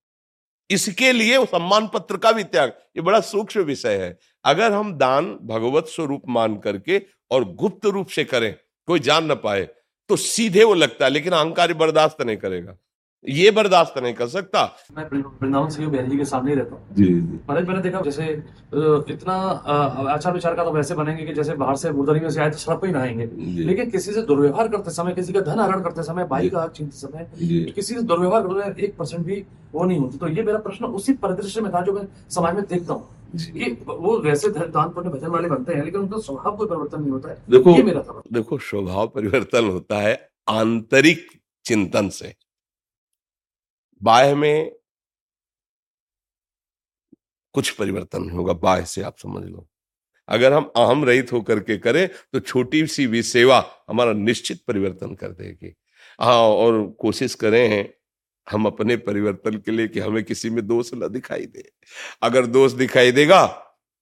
[0.70, 5.26] इसके लिए सम्मान पत्र का भी त्याग। ये बड़ा सूक्ष्म विषय है। अगर हम दान
[5.44, 7.02] भगवत स्वरूप मान करके
[7.32, 8.54] और गुप्त रूप से करें,
[8.88, 9.68] कोई जान ना पाए
[10.10, 12.78] तो सीधे वो लगता है, लेकिन अहंकार बर्दाश्त नहीं करेगा।
[13.28, 14.62] ये बर्दाश्त नहीं कर सकता।
[14.98, 18.02] मैं वृंदावन से बहन जी के सामने ही रहता हूँ। जी जी। महाराज मैंने देखा
[18.02, 18.26] जैसे
[19.14, 19.34] इतना
[20.14, 22.58] आचार विचार का तो वैसे बनेंगे कि जैसे बाहर से मुर्दरी में से आए तो
[22.58, 23.30] सड़क ही नहाएँगे।
[23.64, 26.96] लेकिन किसी से दुर्व्यवहार करते समय किसी का धन हरण करते समय भाई का चिंतित
[26.96, 27.30] समय
[27.76, 31.14] किसी से दुर्व्यवहार करते एक परसेंट भी वो नहीं होती। तो ये मेरा प्रश्न उसी
[31.16, 35.28] परिदृश्य में था जो मैं समाज में देखता हूँ। कि वो वैसे दान पुण्य भजन
[35.28, 38.58] वाले बनते हैं लेकिन उनका स्वभाव कोई परिवर्तन नहीं होता है। देखो ये मेरा देखो
[38.62, 40.16] स्वभाव परिवर्तन होता है
[40.50, 41.28] आंतरिक
[41.66, 42.34] चिंतन से।
[44.06, 44.72] बाह्य में
[47.56, 49.68] कुछ परिवर्तन नहीं होगा, बाह्य से आप समझ लो।
[50.30, 53.58] अगर हम अहम रहित होकर के करें तो छोटी सी भी सेवा
[53.90, 55.74] हमारा निश्चित परिवर्तन कर देगी।
[56.20, 57.90] हाँ और कोशिश करें
[58.48, 61.70] हम अपने परिवर्तन के लिए कि हमें किसी में दोष न दिखाई दे।
[62.24, 63.46] अगर दोष दिखाई देगा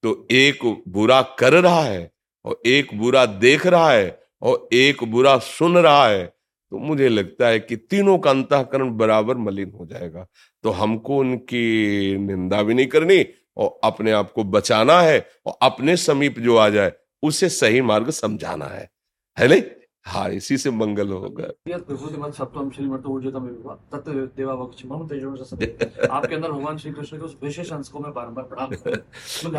[0.04, 2.10] तो एक बुरा कर रहा है,
[2.44, 6.32] और एक बुरा देख रहा है, और एक बुरा सुन रहा है
[6.74, 10.26] तो मुझे लगता है कि तीनों का अंतकरण बराबर मलिन हो जाएगा।
[10.62, 15.96] तो हमको उनकी निंदा भी नहीं करनी और अपने आप को बचाना है और अपने
[15.96, 18.90] समीप जो आ जाए, उसे सही मार्ग समझाना है।
[19.38, 19.62] है नहीं?
[20.06, 21.44] हाँ इसी से मंगल होगा।
[26.10, 28.70] आपके अंदर भगवान श्री कृष्ण के उस विशेष अंश को मैं बार बार प्रणाम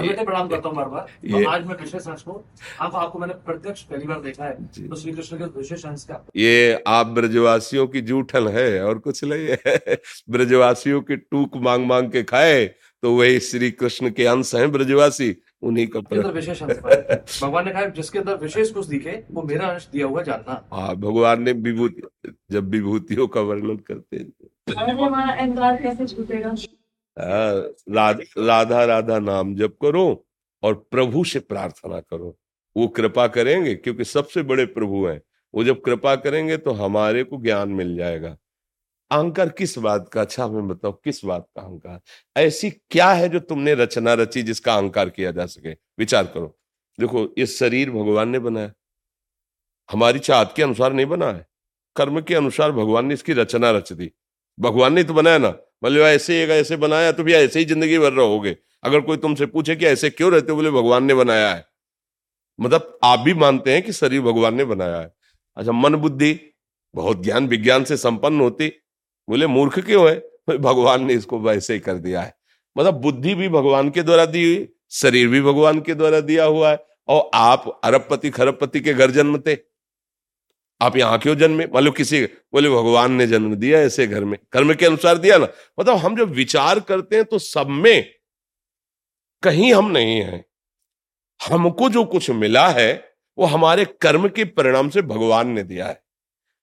[0.02, 2.46] मैं प्रणाम करता हूँ बार बार तो आज मैं विशेष अंश को
[2.80, 6.26] आप आपको मैंने प्रत्यक्ष पहली बार देखा है तो श्री कृष्ण के विशेष अंश का।
[6.36, 9.98] ये आप ब्रजवासियों की जूठन है और कुछ नहीं है।
[10.30, 12.66] ब्रजवासियों की टूक मांग मांग के खाए
[13.04, 16.78] तो वही श्री कृष्ण के अंश हैं ब्रजवासी। उन्हीं का अंदर विशेष अंश
[17.44, 20.96] भगवान ने कहा जिसके अंदर विशेष कुछ दिखे वो मेरा अंश दिया हुआ जानना। हाँ
[20.96, 22.02] भगवान ने विभूति
[22.52, 24.18] जब विभूतियों का वर्णन करते
[27.18, 27.56] हाँ,
[28.38, 30.26] राधा राधा नाम जप करो
[30.64, 32.36] और प्रभु से प्रार्थना करो।
[32.76, 35.22] वो कृपा करेंगे क्योंकि सबसे बड़े प्रभु हैं।
[35.54, 38.38] वो जब कृपा करेंगे तो हमारे को ज्ञान मिल जाएगा।
[39.12, 40.22] अहंकार किस बात का?
[40.22, 42.00] अच्छा हमें बताओ किस बात का अहंकार?
[42.38, 45.72] ऐसी क्या है जो तुमने रचना रची जिसका अहंकार किया जा सके?
[45.72, 46.58] विचार करो।
[47.00, 48.72] देखो, ये शरीर भगवान ने बनाया।
[49.92, 51.48] हमारी चाहत के अनुसार नहीं बना है।
[51.96, 54.12] कर्म के अनुसार भगवान ने इसकी रचना रच दी।
[54.60, 58.00] भगवान ने तो बनाया ना। बोले ऐसे एक ऐसे बनाया तो भैया ऐसे ही ज़िंदगी
[58.00, 61.54] भर रहोगे। अगर कोई तुमसे पूछे कि ऐसे क्यों रहते हो, बोले, भगवान ने बनाया
[61.56, 61.66] है।
[62.60, 65.14] मतलब आप भी मानते हैं कि शरीर भगवान ने बनाया है।
[65.58, 66.40] अच्छा मन बुद्धि,
[66.96, 68.72] बहुत ज्ञान, विज्ञान से संपन्न होती
[69.30, 70.32] बोले, मूर्ख क्यों है?
[70.58, 72.36] भगवान ने इसको वैसे ही कर दिया है।
[72.78, 76.72] मतलब बुद्धि भी भगवान के द्वारा दी हुई, शरीर भी भगवान के द्वारा दिया हुआ
[76.72, 79.66] है, और आप अरबपति, खरबपति के घर जन्मते।
[80.82, 81.66] आप यहाँ क्यों जन्मे?
[81.66, 85.38] मान लो किसी, बोले, भगवान ने जन्म दिया ऐसे घर में। कर्म के अनुसार दिया
[85.38, 85.48] ना।
[85.80, 88.14] मतलब हम जब विचार करते हैं तो सब में
[89.44, 90.46] कहीं हम नहीं हैं।
[91.50, 96.05] हमको जो कुछ मिला है, वो हमारे कर्म के परिणाम से भगवान ने दिया है।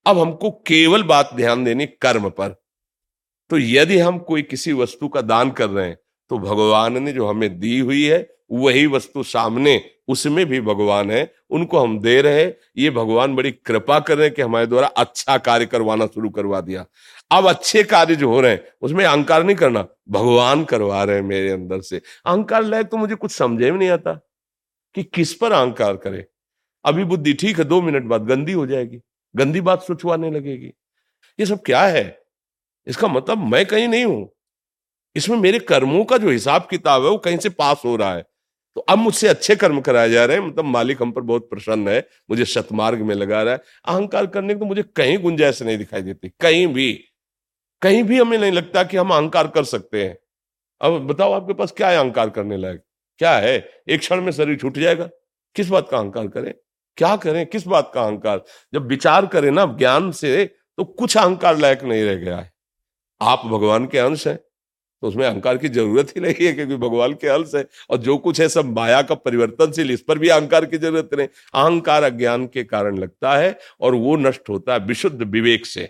[0.06, 2.54] अब हमको केवल बात ध्यान देनी कर्म पर।
[3.50, 5.98] तो यदि हम कोई किसी वस्तु का दान कर रहे हैं
[6.30, 11.32] तो भगवान ने जो हमें दी हुई है, वही वस्तु सामने, उसमें भी भगवान है,
[11.50, 14.86] उनको हम दे रहे हैं। ये भगवान बड़ी कृपा कर रहे हैं कि हमारे द्वारा
[14.88, 16.84] अच्छा कार्य करवाना शुरू करवा दिया।
[17.30, 21.22] अब अच्छे कार्य जो हो रहे हैं, उसमें अहंकार नहीं करना। भगवान करवा रहे हैं
[21.22, 24.12] मेरे अंदर से। अहंकार लायक तो मुझे कुछ समझे में नहीं आता
[24.94, 26.26] कि किस पर अहंकार करे।
[26.84, 29.00] अभी बुद्धि ठीक है, दो मिनट बाद गंदी हो जाएगी।
[29.36, 30.72] गंदी बात सोचवाने लगेगी।
[31.38, 32.20] ये सब क्या है?
[32.86, 34.28] इसका मतलब मैं कहीं नहीं हूँ।
[35.16, 38.22] इसमें मेरे कर्मों का जो हिसाब किताब है, वो कहीं से पास हो रहा है।
[38.76, 41.88] तो अब मुझसे अच्छे कर्म कराए जा रहे हैं। मतलब मालिक हम पर बहुत प्रसन्न
[41.88, 45.78] है, मुझे सतमार्ग में लगा रहा है। अहंकार करने की तो मुझे कहीं गुंजाइश नहीं
[45.78, 46.92] दिखाई देती, कहीं भी।
[47.82, 50.16] कहीं भी हमें नहीं लगता कि हम अहंकार कर सकते हैं।
[50.80, 52.82] अब बताओ आपके पास क्या है अहंकार करने लायक?
[53.18, 53.56] क्या है?
[53.88, 55.08] एक क्षण में शरीर छूट जाएगा।
[55.56, 56.54] किस बात का अहंकार करें?
[56.98, 57.44] क्या करें?
[57.46, 58.42] किस बात का अहंकार?
[58.72, 60.44] जब विचार करें ना ज्ञान से
[60.78, 62.50] तो कुछ अहंकार लायक नहीं रह गया है।
[63.20, 67.12] आप भगवान के अंश हैं तो उसमें अहंकार की ज़रूरत ही नहीं है, क्योंकि भगवान
[67.12, 70.64] के अंश है। और जो कुछ है सब माया का परिवर्तनशील, इस पर भी अहंकार
[70.64, 75.22] की ज़रूरत नहीं। अहंकार अज्ञान के कारण लगता है, और वो नष्ट होता है विशुद्ध
[75.22, 75.88] विवेक से,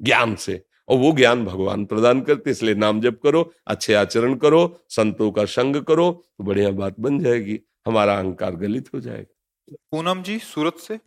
[0.00, 4.86] ज्ञान से। और वो ज्ञान भगवान प्रदान करते इसलिए नाम जप करो, अच्छे आचरण करो,
[4.90, 9.33] संतों का संग करो तो बढ़िया बात बन जाएगी, हमारा अहंकार गलित हो जाएगा।
[9.72, 11.00] पूनम जी, सूरत से।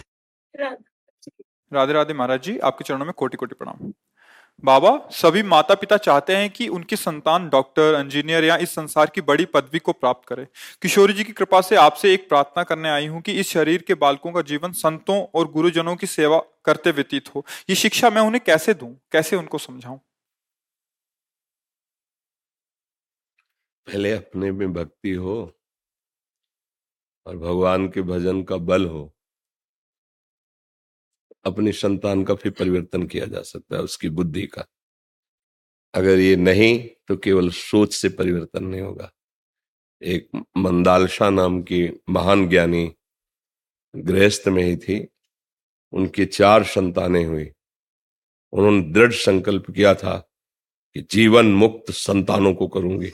[1.74, 3.94] राधे राधे महाराज जी, आपके चरणों में कोटि कोटि प्रणाम।
[4.64, 9.22] बाबा, सभी माता पिता चाहते हैं कि उनकी संतान डॉक्टर, इंजीनियर या इस संसार की
[9.22, 10.48] बड़ी पदवी को प्राप्त करे।
[10.82, 13.94] किशोरी जी की कृपा से आपसे एक प्रार्थना करने आई हूँ कि इस शरीर के
[13.94, 18.44] बालकों का जीवन संतों और गुरुजनों की सेवा करते व्यतीत हो। ये शिक्षा मैं उन्हें
[18.46, 19.00] कैसे दूँ?
[19.12, 19.98] कैसे उनको समझाऊं?
[23.88, 25.57] पहले अपने में भक्ति हो
[27.28, 29.14] और भगवान के भजन का बल हो,
[31.46, 34.66] अपनी संतान का फिर परिवर्तन किया जा सकता है उसकी बुद्धि का।
[35.94, 39.12] अगर ये नहीं तो केवल सोच से परिवर्तन नहीं होगा।
[40.02, 42.92] एक मंदालशा नाम की महान ज्ञानी
[43.96, 45.08] गृहस्थ में ही थी,
[45.94, 47.52] उनकी चार संतानें हुई।
[48.54, 50.18] उन्होंने दृढ़ संकल्प किया था
[50.96, 53.12] कि जीवन मुक्त संतानों को करूँगी,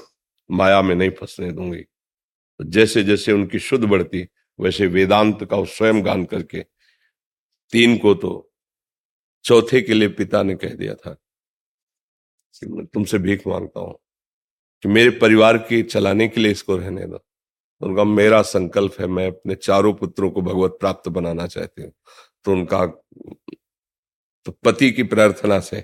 [0.51, 1.85] माया में नहीं फंसने दूँगी।
[2.59, 4.27] जैसे जैसे उनकी शुद्ध बढ़ती,
[4.59, 6.61] वैसे वेदांत का स्वयं गान करके
[7.73, 8.51] तीन को तो
[9.45, 11.13] चौथे के लिए पिता ने कह दिया था
[12.53, 13.97] कि मैं तुमसे भीख माँगता हूँ
[14.83, 19.07] कि मेरे परिवार के चलाने के लिए इसको रहने दो। तो उनका मेरा संकल्प है,
[19.07, 21.91] मैं अपने चारों पुत्रों को भगवत प्राप्त बनाना चाहती हूँ।
[22.45, 22.85] तो उनका
[24.45, 25.83] तो पति की प्रार्थना से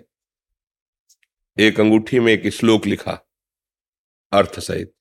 [1.57, 3.19] एक अंगूठी में एक श्लोक लिखा,
[4.31, 4.93] अर्थ सहित।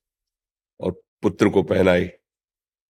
[1.23, 2.09] पुत्र को पहनाई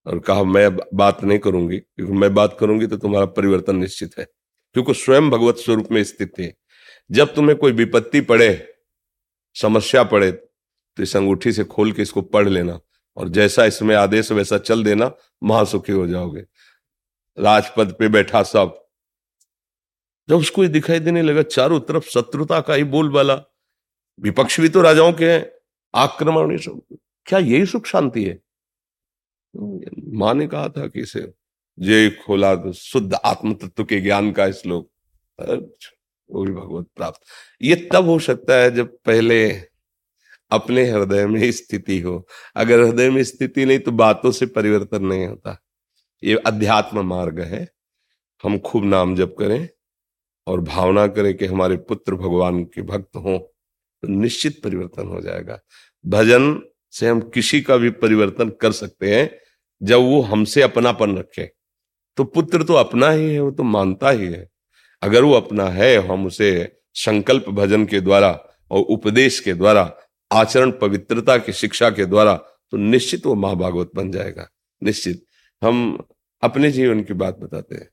[0.06, 4.24] और कहा, मैं बात नहीं करूँगी, क्योंकि मैं बात करूँगी तो तुम्हारा परिवर्तन निश्चित है।
[4.72, 6.54] क्योंकि स्वयं भगवत स्वरूप में स्थित है।
[7.10, 8.74] जब तुम्हें कोई विपत्ति पड़े,
[9.54, 12.80] समस्या पड़े तो इस अंगूठी से खोल के इसको पढ़ लेना
[13.16, 15.12] और जैसा इसमें आदेश, वैसा चल देना,
[15.42, 16.40] महासुखी हो जाओगे।
[17.38, 18.88] राजपद पे बैठा सब।
[20.28, 23.42] जब उसको दिखाई देने लगा, चारों तरफ़ शत्रुता का ही बोलबाला।
[24.20, 25.50] विपक्ष भी तो राजाओं के हैं,
[25.94, 26.58] आक्रमण
[27.28, 28.38] क्या यही सुख शांति है?
[30.12, 31.20] माँ ने कहा था कि इसे
[31.78, 34.90] जय खोला तो शुद्ध आत्म तत्व के ज्ञान का श्लोक
[36.30, 37.20] वो भी भगवत प्राप्त।
[37.62, 39.50] ये तब हो सकता है जब पहले
[40.50, 45.26] अपने हृदय में स्थिति हो। अगर हृदय में स्थिति नहीं तो बातों से परिवर्तन नहीं
[45.26, 45.56] होता।
[46.22, 47.66] ये अध्यात्म मार्ग है।
[48.44, 49.68] हम खूब नाम जप करें
[50.46, 55.58] और भावना करें कि हमारे पुत्र भगवान के भक्त हों तो निश्चित परिवर्तन हो जाएगा।
[56.04, 56.52] भजन
[56.90, 59.38] से हम किसी का भी परिवर्तन कर सकते हैं,
[59.82, 61.50] जब वो हमसे अपनापन रखे।
[62.16, 64.48] तो पुत्र तो अपना ही है, वो तो मानता ही है।
[65.02, 68.30] अगर वो अपना है, हम उसे संकल्प भजन के द्वारा
[68.70, 69.94] और उपदेश के द्वारा,
[70.32, 72.34] आचरण पवित्रता की शिक्षा के द्वारा
[72.70, 74.48] तो निश्चित वो महाभागवत बन जाएगा।
[74.82, 75.24] निश्चित।
[75.62, 76.04] हम
[76.42, 77.88] अपने जीवन की बात बताते हैं।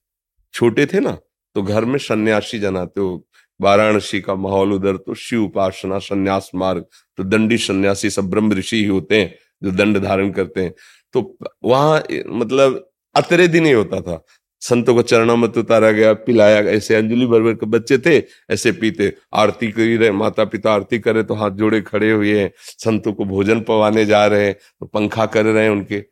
[0.54, 1.18] छोटे थे ना
[1.56, 3.28] तो घर में सन्यासी जनाते हो
[3.60, 6.86] वाराणसी का माहौल उधर तो शिव उपासना, संन्यास मार्ग
[7.18, 10.74] तो दंडी सन्यासी सब ब्रह्म ऋषि ही होते हैं, जो दंड धारण करते हैं।
[11.14, 12.84] तो वहाँ मतलब
[13.16, 14.24] अतरे दिन ही होता था।
[14.62, 18.18] संतों को चरणा मत उतारा गया, पिलाया गया, ऐसे अंजलि भर भर के बच्चे थे,
[18.50, 22.52] ऐसे पीते, आरती कर रहे माता पिता आरती करे तो हाथ जोड़े खड़े हुए हैं।
[22.60, 26.04] संतों को भोजन पवाने जा रहे हैं तो पंखा कर रहे हैं उनके।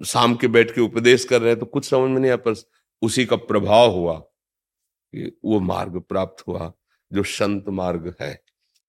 [0.00, 2.54] शाम के बैठ के उपदेश कर रहे हैं तो कुछ समझ में नहीं आया, पर
[3.02, 4.22] उसी का प्रभाव हुआ।
[5.44, 6.72] वो मार्ग प्राप्त हुआ,
[7.12, 8.42] जो संत मार्ग है।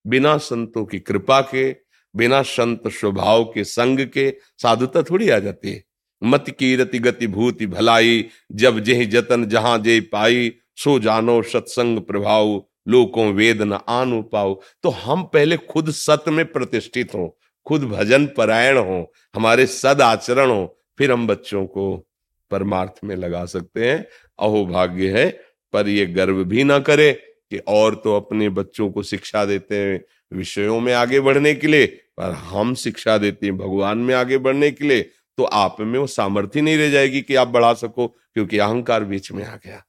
[0.08, 1.75] बिना संतों की कृपा के,
[2.15, 5.84] बिना संत स्वभाव के, संग के साधुता थोड़ी आ जाती है।
[6.23, 11.99] मत की रति गति भूति भलाई, जब जेह जतन जहाँ जे पाई, सो जानो सत्संग
[11.99, 17.84] प्रभाव, लोकों वेद न आनु पाओ। तो हम पहले खुद सत्य में प्रतिष्ठित हो, खुद
[17.84, 22.08] भजन परायण हो, हमारे सद आचरण हो, फिर हम बच्चों को
[22.51, 24.05] परमार्थ में लगा सकते हैं।
[24.39, 29.03] अहो भाग्य है पर ये गर्व भी ना करे कि और तो अपने बच्चों को
[29.03, 33.97] शिक्षा देते हैं विषयों में आगे बढ़ने के लिए, पर हम शिक्षा देते हैं भगवान
[33.97, 35.01] में आगे बढ़ने के लिए
[35.38, 39.32] तो आप में वो सामर्थ्य नहीं रह जाएगी कि आप बढ़ा सको, क्योंकि अहंकार बीच
[39.32, 39.84] में आ गया।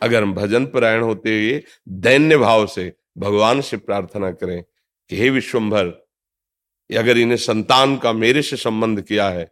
[0.00, 4.62] अगर हम भजन परायण होते हुए दैन्य भाव से भगवान से प्रार्थना करें
[5.10, 5.92] कि हे विश्वम्भर
[6.90, 9.44] अगर इन्हें संतान का मेरे से संबंध किया है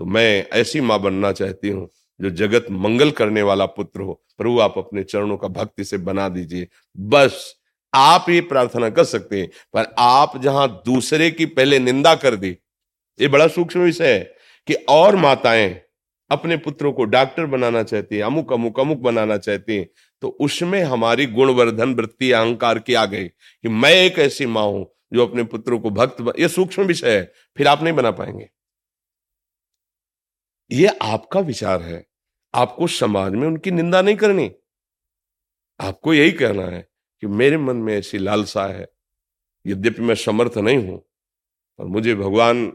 [0.00, 1.88] तो मैं ऐसी माँ बनना चाहती हूँ
[2.22, 6.28] जो जगत मंगल करने वाला पुत्र हो, प्रभु आप अपने चरणों का भक्ति से बना
[6.28, 7.54] दीजिए। बस,
[7.92, 12.56] आप ये प्रार्थना कर सकते हैं, पर आप जहाँ दूसरे की पहले निंदा कर दी,
[13.20, 14.22] ये बड़ा सूक्ष्म विषय है
[14.68, 15.80] कि और माताएँ
[16.30, 19.88] अपने पुत्रों को डॉक्टर बनाना चाहती है, अमुक अमुक अमुक बनाना चाहती है
[20.22, 24.86] तो उसमें हमारी गुणवर्धन वृत्ति अहंकार की आ गई कि मैं एक ऐसी माँ हूँ
[25.12, 28.48] जो अपने पुत्रों को भक्त ये सूक्ष्म विषय है, फिर आप नहीं बना पाएँगे।
[30.70, 32.04] ये आपका विचार है।
[32.54, 34.50] आपको समाज में उनकी निंदा नहीं करनी।
[35.80, 36.86] आपको यही कहना है
[37.22, 38.86] कि मेरे मन में ऐसी लालसा है,
[39.66, 41.02] यद्यपि मैं समर्थ नहीं हूँ
[41.78, 42.72] और मुझे भगवान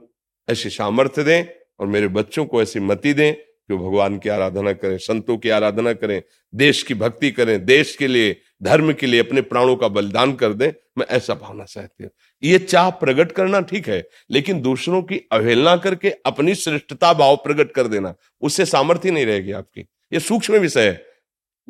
[0.48, 1.46] ऐसी सामर्थ्य दें
[1.80, 5.94] और मेरे बच्चों को ऐसी मति दें कि भगवान की आराधना करें, संतों की आराधना
[5.94, 6.22] करें,
[6.54, 10.54] देश की भक्ति करें, देश के लिए धर्म के लिए अपने प्राणों का बलिदान कर
[10.54, 12.12] दें, मैं ऐसा भावना चाहती हूँ।
[12.43, 17.72] ये चाह प्रकट करना ठीक है, लेकिन दूसरों की अवहेलना करके अपनी श्रेष्ठता भाव प्रकट
[17.72, 19.82] कर देना, उससे सामर्थ्य नहीं रहेगी आपकी।
[20.13, 21.06] ये सूक्ष्म विषय है।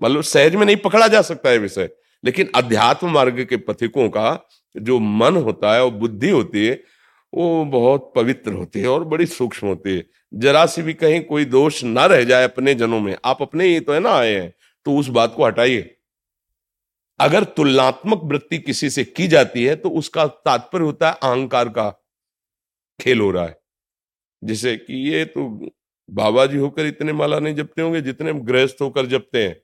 [0.04, 1.90] मतलब सहज में नहीं पकड़ा जा सकता है विषय।
[2.24, 6.74] लेकिन अध्यात्म मार्ग के पथिकों का जो मन होता है, और बुद्धि होती है,
[7.34, 11.46] वो बहुत पवित्र होती है और बड़ी सूक्ष्म होती है। जरा सी भी कहीं कोई
[11.46, 14.54] दोष ना रह जाए अपने जनों में। आप अपने ही तो है ना आए हैं
[14.86, 15.97] तो उस बात को हटाइए।
[17.20, 21.90] अगर तुलनात्मक वृत्ति किसी से की जाती है तो उसका तात्पर्य होता है अहंकार का
[23.00, 23.60] खेल हो रहा है।
[24.44, 25.70] जैसे कि ये तो
[26.10, 29.62] बाबा जी होकर इतने माला नहीं जपते होंगे, जितने गृहस्थ होकर जपते हैं।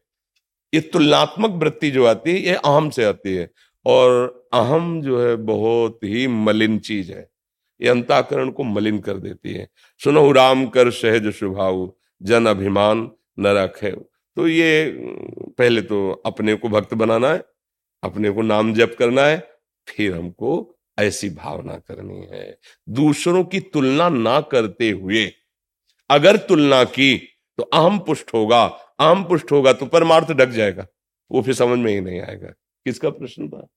[0.73, 3.51] ये तुलनात्मक वृत्ति जो आती है, ये अहम से आती है।
[3.85, 4.11] और
[4.53, 7.29] अहम जो है, बहुत ही मलिन चीज़ है।
[7.81, 9.69] ये अंताकरण को मलिन कर देती है।
[10.03, 13.91] सुनो राम कर सहज स्वभाव जन अभिमान न रखे
[14.37, 14.91] तो ये,
[15.57, 17.43] पहले तो अपने को भक्त बनाना है,
[18.03, 19.37] अपने को नाम जप करना है,
[19.87, 22.57] फिर हमको ऐसी भावना करनी है।
[22.89, 25.31] दूसरों की तुलना ना करते हुए,
[26.09, 27.15] अगर तुलना की
[27.57, 28.63] तो अहम पुष्ट होगा,
[28.99, 30.87] अहम पुष्ट होगा तो परमार्थ ढक जाएगा।
[31.31, 32.47] वो फिर समझ में ही नहीं आएगा।
[32.85, 33.67] किसका प्रश्न था?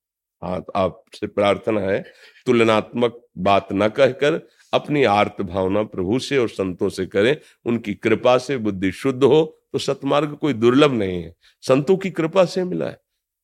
[0.43, 2.03] हाँ तो आपसे प्रार्थना है,
[2.47, 4.41] तुलनात्मक बात न कहकर
[4.73, 9.56] अपनी आर्त भावना प्रभु से और संतों से करें, उनकी कृपा से बुद्धि शुद्ध हो
[9.73, 12.99] तो सतमार्ग कोई दुर्लभ नहीं है। संतों की कृपा से मिला है।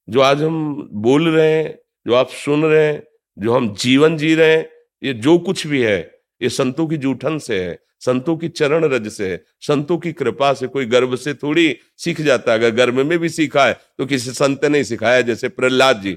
[0.09, 3.03] जो आज हम बोल रहे हैं, जो आप सुन रहे हैं,
[3.39, 4.69] जो हम जीवन जी रहे हैं,
[5.03, 6.01] ये जो कुछ भी है,
[6.43, 10.53] ये संतों की जूठन से है, संतों की चरण रज से है। संतों की कृपा
[10.55, 14.07] से कोई गर्भ से थोड़ी सीख जाता है। अगर गर्भ में भी सीखा है तो
[14.07, 16.13] किसी संत ने सिखाया जैसे प्रहलाद जी।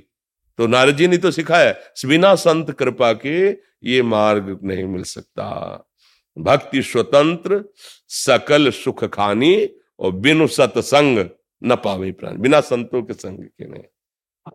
[0.60, 1.74] तो नारद जी ने तो सिखाया
[2.06, 3.50] बिना संत कृपा के
[3.84, 5.90] ये मार्ग नहीं मिल सकता।
[6.38, 7.64] भक्ति स्वतंत्र,
[8.08, 9.56] सकल सुख खानी
[10.00, 11.30] और बिनु सतसंग
[11.64, 13.84] न पावे प्राण बिना संतों के संग के नहीं।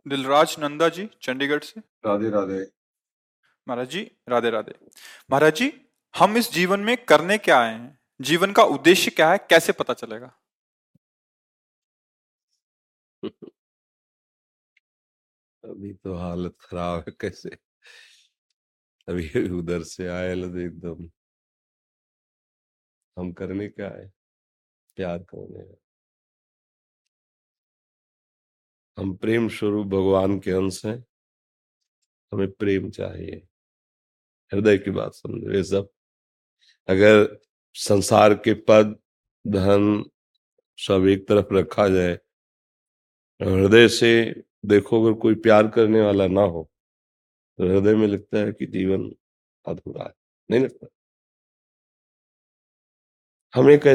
[0.08, 2.66] दिलराज नंदा जी चंडीगढ़ से। राधे राधे।
[3.68, 4.74] महाराज जी राधे राधे।
[5.30, 5.72] महाराज जी
[6.18, 7.98] हम इस जीवन में करने क्या आए हैं?
[8.20, 9.38] जीवन का उद्देश्य क्या है?
[9.38, 10.40] कैसे पता चलेगा?
[15.64, 17.50] अभी तो हालत खराब है कैसे?
[19.08, 21.10] अभी उधर से आए एकदम।
[23.18, 24.19] हम करने क्या है
[24.96, 25.64] प्यार करने
[28.96, 31.04] हम प्रेम स्वरूप भगवान के अंश हैं।
[32.32, 33.36] हमें प्रेम चाहिए।
[34.52, 35.88] हृदय की बात समझो ये सब।
[36.88, 37.38] अगर
[37.76, 38.96] संसार के पद,
[39.44, 40.04] धन
[40.78, 42.18] सब एक तरफ़ रखा जाए,
[43.40, 44.10] हृदय से
[44.66, 46.68] देखो अगर कोई प्यार करने वाला ना हो
[47.58, 49.10] तो हृदय में लगता है कि जीवन
[49.66, 50.12] अधूरा है।
[50.50, 50.86] नहीं लगता?
[53.54, 53.94] हमें कह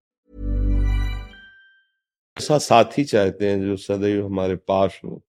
[2.41, 5.23] ऐसा साथी चाहते हैं जो सदैव हमारे पास हो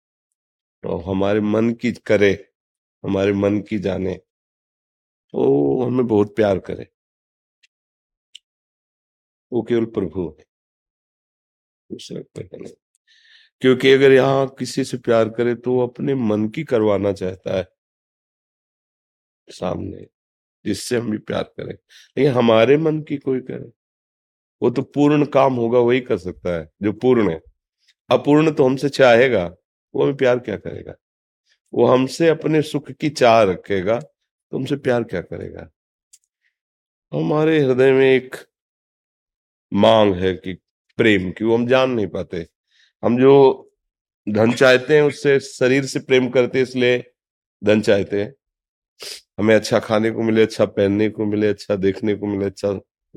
[0.86, 2.54] और हमारे मन की करे,
[3.04, 4.22] हमारे मन की जाने
[5.36, 6.88] वो हमें बहुत प्यार करे।
[9.52, 10.46] वो केवल प्रभु है।
[13.62, 17.68] क्योंकि अगर यहाँ किसी से प्यार करे तो वो अपने मन की करवाना चाहता है।
[19.50, 20.08] सामने,
[20.66, 21.74] जिससे हम भी प्यार करें।
[22.18, 23.81] लेकिन हमारे मन की कोई करे।
[24.62, 27.42] वो तो पूर्ण काम होगा, वही कर सकता है, जो पूर्ण है।
[28.10, 29.46] अपूर्ण तो हमसे चाहेगा,
[29.96, 30.96] वो हमें प्यार क्या करेगा?
[31.74, 35.70] वो हमसे अपने सुख की चाह रखेगा तो हमसे प्यार क्या करेगा?
[37.14, 38.36] हमारे हृदय में एक
[39.74, 40.54] मांग है कि,
[41.00, 42.48] प्रेम की, वो हम जान नहीं पाते।
[43.04, 43.72] हम जो
[44.30, 47.04] धन चाहते हैं, उससे शरीर से प्रेम करते इसलिए
[47.64, 48.34] धन चाहते हैं।
[49.40, 52.74] हमें अच्छा खाने को मिले अच्छा पहनने को मिले अच्छा देखने को मिले अच्छा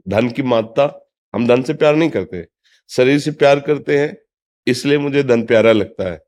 [0.09, 0.87] धन की मात्रा
[1.35, 2.49] हम धन से प्यार नहीं करते।
[2.89, 4.17] शरीर से प्यार करते हैं,
[4.67, 6.25] इसलिए मुझे धन प्यारा लगता है।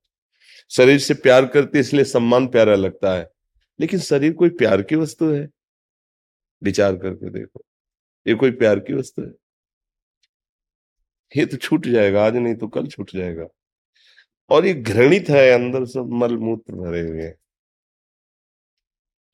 [0.70, 3.30] शरीर से प्यार करते इसलिए सम्मान प्यारा लगता है।
[3.80, 5.48] लेकिन शरीर कोई प्यार की वस्तु है?
[6.62, 7.62] विचार करके देखो,
[8.26, 9.32] ये कोई प्यार की वस्तु है?
[11.36, 13.46] ये तो छूट जाएगा, आज नहीं तो कल छूट जाएगा।
[14.50, 17.38] और ये घृणित है, अंदर सब मल मूत्र भरे हुए। हैं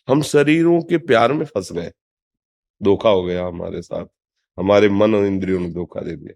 [0.09, 1.93] हम शरीरों के प्यार में फंस गए।
[2.83, 4.07] धोखा हो गया हमारे साथ।
[4.59, 6.35] हमारे मन और इंद्रियों ने धोखा दे दिया।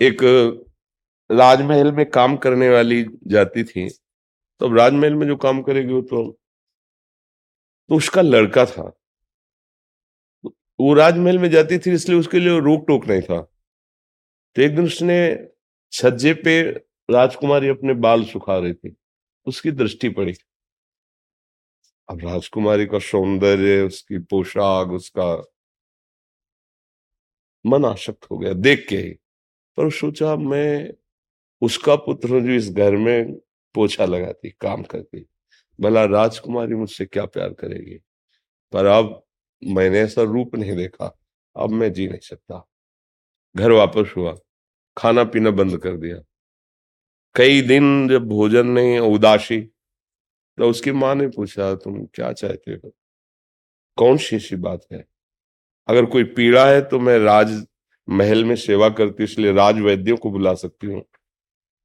[0.00, 0.22] एक
[1.30, 6.30] राजमहल में काम करने वाली जाती थी तो राजमहल में जो काम करेगी वो तो
[7.90, 8.82] तो उसका लड़का था।
[10.78, 13.40] वो राजमहल में जाती थी इसलिए उसके लिए रोक टोक नहीं था।
[14.56, 15.18] तो एक दिन उसने
[15.92, 16.60] छज्जे पे
[17.08, 18.94] राजकुमारी अपने बाल सुखा रही थी,
[19.46, 20.34] उसकी दृष्टि पड़ी।
[22.08, 25.34] अब राजकुमारी का सौंदर्य, उसकी पोशाक, उसका
[27.66, 29.10] मन आशक्त हो गया देख के ही।
[29.76, 30.90] पर सोचा मैं
[31.62, 33.34] उसका पुत्र हूँ जो इस घर में
[33.74, 35.26] पोछा लगाती, काम करती,
[35.80, 37.98] भला राजकुमारी मुझसे क्या प्यार करेगी?
[38.72, 39.22] पर अब
[39.64, 41.18] मैंने ऐसा रूप नहीं देखा,
[41.56, 42.68] अब मैं जी नहीं सकता।
[43.56, 44.36] घर वापस हुआ,
[44.96, 46.22] खाना पीना बंद कर दिया।
[47.34, 49.60] कई दिन जब भोजन नहीं, उदासी
[50.58, 52.92] तो उसकी माँ ने पूछा, तुम क्या चाहते हो?
[53.96, 55.11] कौन सी ऐसी बात है?
[55.88, 57.50] अगर कोई पीड़ा है तो मैं राज
[58.08, 61.02] महल में सेवा करती इसलिए राज वैद्यों को बुला सकती हूँ।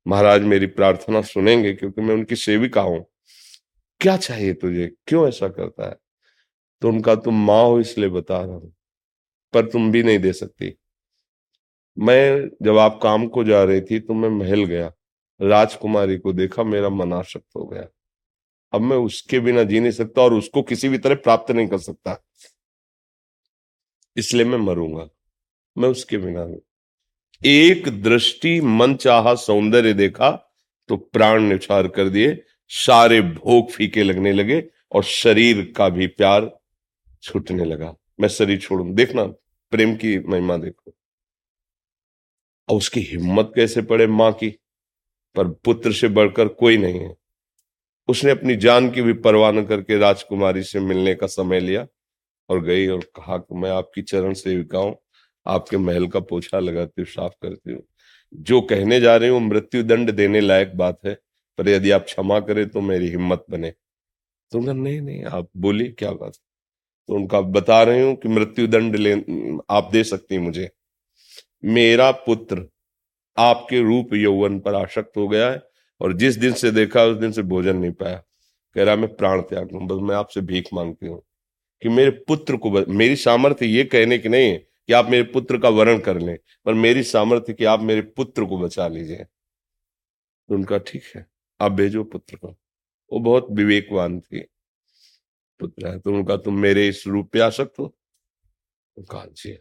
[0.05, 3.05] महाराज मेरी प्रार्थना सुनेंगे क्योंकि मैं उनकी सेविका हूँ।
[4.01, 4.91] क्या चाहिए तुझे?
[5.07, 5.95] क्यों ऐसा करता है?
[6.81, 8.73] तो उनका तुम माँ हो इसलिए बता रहा हूँ,
[9.53, 10.73] पर तुम भी नहीं दे सकती।
[11.97, 14.91] मैं जब आप काम को जा रही थी तो मैं महल गया,
[15.39, 17.87] राजकुमारी को देखा, मेरा मन आशक्त हो गया।
[18.73, 21.77] अब मैं उसके बिना जी नहीं सकता और उसको किसी भी तरह प्राप्त नहीं कर
[21.79, 22.13] सकता।
[24.17, 25.07] इसलिए मैं मरूँगा,
[25.77, 26.47] मैं उसके बिना
[27.41, 30.31] एक दृष्टि मन चाह सौंदर्य देखा
[30.89, 36.49] तो प्राण निछार कर दिए, सारे भोग फीके लगने लगे और शरीर का भी प्यार
[37.23, 39.23] छूटने लगा। मैं शरीर छोड़ू। देखना,
[39.73, 40.93] प्रेम की महिमा देखो।
[42.69, 44.49] और उसकी हिम्मत कैसे पड़े माँ की?
[45.35, 47.15] पर पुत्र से बढ़कर कोई नहीं है।
[48.07, 51.85] उसने अपनी जान की भी परवाह न करके राजकुमारी से मिलने का समय लिया।
[52.49, 54.95] और गई और कहा कि मैं आपकी चरण सेविका हूँ,
[55.45, 57.81] आपके महल का पोछा लगाती हूँ, साफ़ करती हूँ।
[58.35, 61.13] जो कहने जा रही हूँ मृत्यु दंड देने लायक बात है,
[61.59, 63.71] पर यदि आप क्षमा करें तो मेरी हिम्मत बने।
[64.51, 66.33] तो उनका नहीं नहीं, आप बोलिए, क्या बात
[67.09, 69.13] तो उनका बता रही हूँ कि मृत्यु दंड ले,
[69.71, 70.69] आप दे सकती मुझे।
[71.65, 72.67] मेरा पुत्र
[73.37, 75.61] आपके रूप यौवन पर आशक्त हो गया है,
[76.01, 78.23] और जिस दिन से देखा, उस दिन से भोजन नहीं पाया।
[78.75, 81.21] कह रहा, मैं प्राण त्याग लू बस मैं आपसे भीख मांगती हूँ।
[81.81, 85.57] कि मेरे पुत्र को मेरी सामर्थ्य ये कहने की नहीं है कि आप मेरे पुत्र
[85.59, 90.55] का वर्ण कर लें, पर मेरी सामर्थ्य कि आप मेरे पुत्र को बचा लीजिए। तो
[90.55, 91.25] उनका ठीक है,
[91.59, 92.55] आप भेजो पुत्र को।
[93.11, 94.39] वो बहुत विवेकवान थी,
[95.59, 97.93] पुत्र है। तो उनका तुम मेरे इस रूप पे आ सकते हो।
[98.97, 99.57] कहा, जी।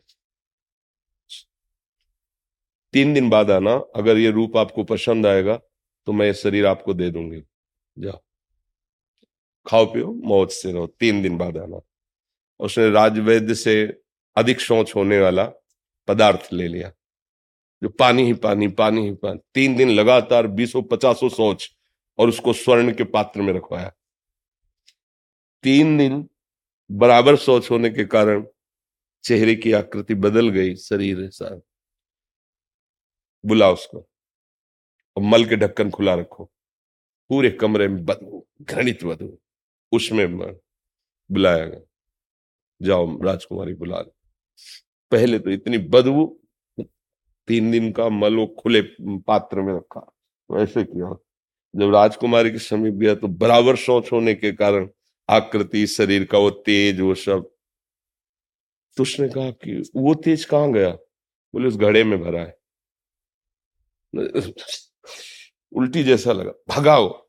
[2.95, 5.61] तीन दिन बाद आना, अगर ये रूप आपको पसंद आएगा
[6.07, 7.43] तो मैं ये शरीर आपको दे दूँगी।
[7.97, 8.21] जाओ।
[9.67, 11.81] खाओ, पियो मौत से रहो। तीन दिन बाद आना।
[12.61, 14.01] उसने राजवैद्य से
[14.37, 15.45] अधिक सोच होने वाला
[16.09, 16.93] पदार्थ ले लिया।
[17.83, 21.71] जो पानी ही पानी पानी ही पानी। तीन दिन लगातार बीसों, पचासों सोच
[22.19, 23.93] और उसको स्वर्ण के पात्र में रखवाया।
[25.63, 26.29] तीन दिन
[26.91, 28.47] बराबर सोच होने के कारण
[29.25, 31.61] चेहरे की आकृति बदल गई शरीर साथ।
[33.47, 33.99] बुला उसको
[35.17, 36.45] और मल के ढक्कन खुला रखो।
[37.29, 39.39] पूरे कमरे में बदबू घृणित बदबू
[39.93, 41.86] उसमें बुलाया गया।
[42.83, 44.11] जाओ राजकुमारी बुला ले।
[45.11, 46.41] पहले तो इतनी बदबू,
[47.49, 50.13] तीन दिन का मलो खुले पात्र में रखा।
[50.51, 51.17] वैसे किया।
[51.77, 54.89] जब राजकुमारी के समीप गया तो बराबर सोच होने के कारण
[55.31, 57.51] आकृति, शरीर का वो तेज, वो सब।
[58.97, 60.91] तो उसने कहा कि वो तेज कहाँ गया?
[61.55, 62.59] बोले, उस घड़े में भरा है।
[65.73, 67.29] उल्टी जैसा लगा। भगाओ।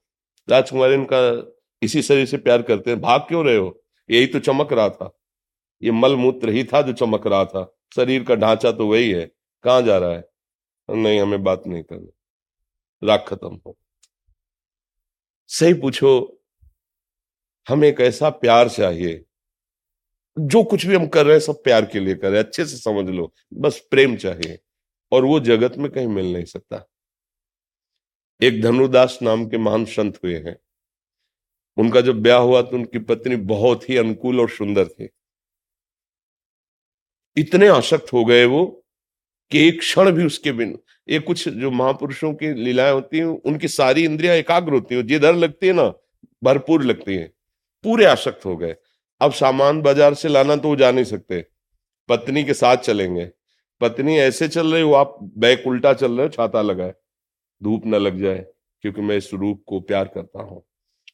[0.49, 3.83] राजकुमारी इनका इसी शरीर से प्यार करते हैं। भाग क्यों रहे हो?
[4.11, 5.16] यही तो चमक रहा था।
[5.83, 9.25] ये मल मूत्र ही था जो चमक रहा था। शरीर का ढांचा तो वही है।
[9.63, 10.23] कहाँ जा रहा है?
[10.89, 12.09] नहीं, हमें बात नहीं करनी।
[13.03, 13.77] राग खत्म हो।
[15.49, 16.41] सही पूछो,
[17.67, 19.23] हमें एक ऐसा प्यार चाहिए,
[20.37, 22.65] जो कुछ भी हम कर रहे हैं, सब प्यार के लिए कर रहे हैं। अच्छे
[22.65, 24.59] से समझ लो, बस प्रेम चाहिए,
[25.11, 26.85] और वो जगत में कहीं मिल नहीं सकता।
[28.41, 30.57] एक धनुदास नाम के महान संत हुए हैं।
[31.77, 35.09] उनका जब ब्याह हुआ तो उनकी पत्नी बहुत ही अनुकूल और सुंदर थी।
[37.37, 38.65] इतने आसक्त हो गए वो
[39.51, 40.77] कि एक क्षण भी उसके बिन,
[41.09, 45.35] ये कुछ जो महापुरुषों की लीलाएँ होती हैं, उनकी सारी इंद्रियाँ एकाग्र होती है, जिधर
[45.35, 45.93] लगती है ना,
[46.43, 47.31] भरपूर लगती है।
[47.85, 48.75] पूरे आसक्त हो गए।
[49.21, 51.45] अब सामान बाज़ार से लाना तो वो जा नहीं सकते।
[52.09, 53.29] पत्नी के साथ चलेंगे।
[53.81, 56.93] पत्नी ऐसे चल रही हो आप बैक उल्टा चल रहे हो, छाता लगाए।
[57.61, 58.45] धूप न लग जाए,
[58.83, 60.63] क्योंकि मैं इस रूप को प्यार करता हूँ।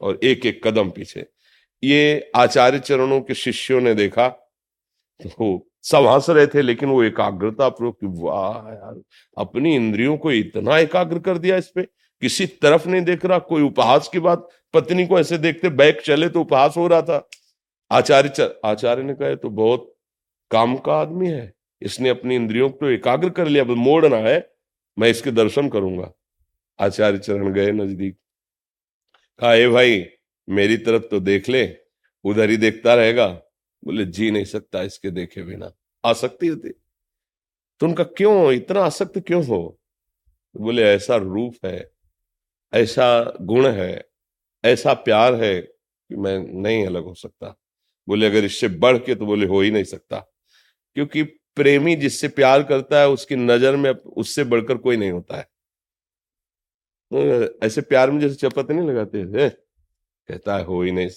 [0.02, 1.26] और एक एक कदम पीछे।
[1.84, 4.28] ये आचार्य चरणों के शिष्यों ने देखा
[5.20, 9.02] तो सब हंस रहे थे, लेकिन वो एकाग्रता पूर्वक वाह यार,
[9.38, 11.82] अपनी इंद्रियों को इतना एकाग्र कर दिया इस पे।
[12.22, 16.30] किसी तरफ़ नहीं देख रहा, कोई उपहास की बात, पत्नी को ऐसे देखते बैक चले
[16.30, 17.28] तो उपहास हो रहा था।
[17.92, 19.94] आचार्य आचार्य ने कहा तो बहुत
[20.52, 24.50] काम का आदमी है, इसने अपनी इंद्रियों को एकाग्र कर लिया मोड़ना है,
[24.98, 26.12] मैं इसके दर्शन करूँगा।
[26.80, 28.18] आचार्य चरण गए नज़दीक।
[29.40, 30.06] कहा भाई,
[30.48, 31.68] मेरी तरफ़ तो देख ले,
[32.26, 33.28] उधर ही देखता रहेगा।
[33.84, 35.72] बोले, जी नहीं सकता इसके देखे बिना।
[36.06, 36.70] आसक्ति होती।
[37.80, 39.80] तो उनका क्यों, इतना आसक्त क्यों हो?
[40.58, 41.92] बोले, ऐसा रूप है,
[42.74, 44.10] ऐसा गुण है,
[44.66, 47.60] ऐसा प्यार है कि मैं नहीं अलग हो सकता।
[48.08, 50.20] बोले, अगर इससे बढ़ के तो बोले, हो ही नहीं सकता।
[50.94, 55.44] क्योंकि प्रेमी जिससे प्यार करता है, उसकी नज़र में उससे बढ़कर कोई नहीं होता है।
[57.14, 59.50] तो ऐसे प्यार में जैसे चपत नहीं लगाते थे
[60.30, 61.10] कहता है, हो ही नहीं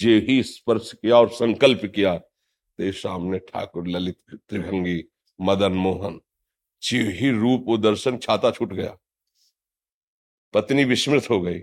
[0.00, 2.16] जे ही स्पर्श किया और संकल्प किया
[2.78, 5.02] ते सामने ठाकुर ललित त्रिभंगी,
[5.38, 6.20] मदन मोहन,
[6.82, 8.96] जे ही रूप वो दर्शन छाता छूट गया।
[10.54, 11.60] पत्नी विस्मृत हो गई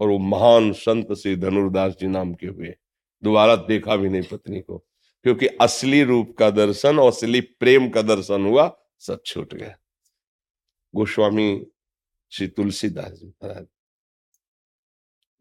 [0.00, 2.74] और वो महान संत से धनुर्दास जी नाम के हुए।
[3.22, 4.78] दोबारा देखा भी नहीं पत्नी को,
[5.24, 9.74] क्योंकि असली रूप का दर्शन और असली प्रेम का दर्शन हुआ, सब छूट गया।
[10.94, 11.66] गोस्वामी
[12.32, 13.66] श्री तुलसीदास जी महाराज,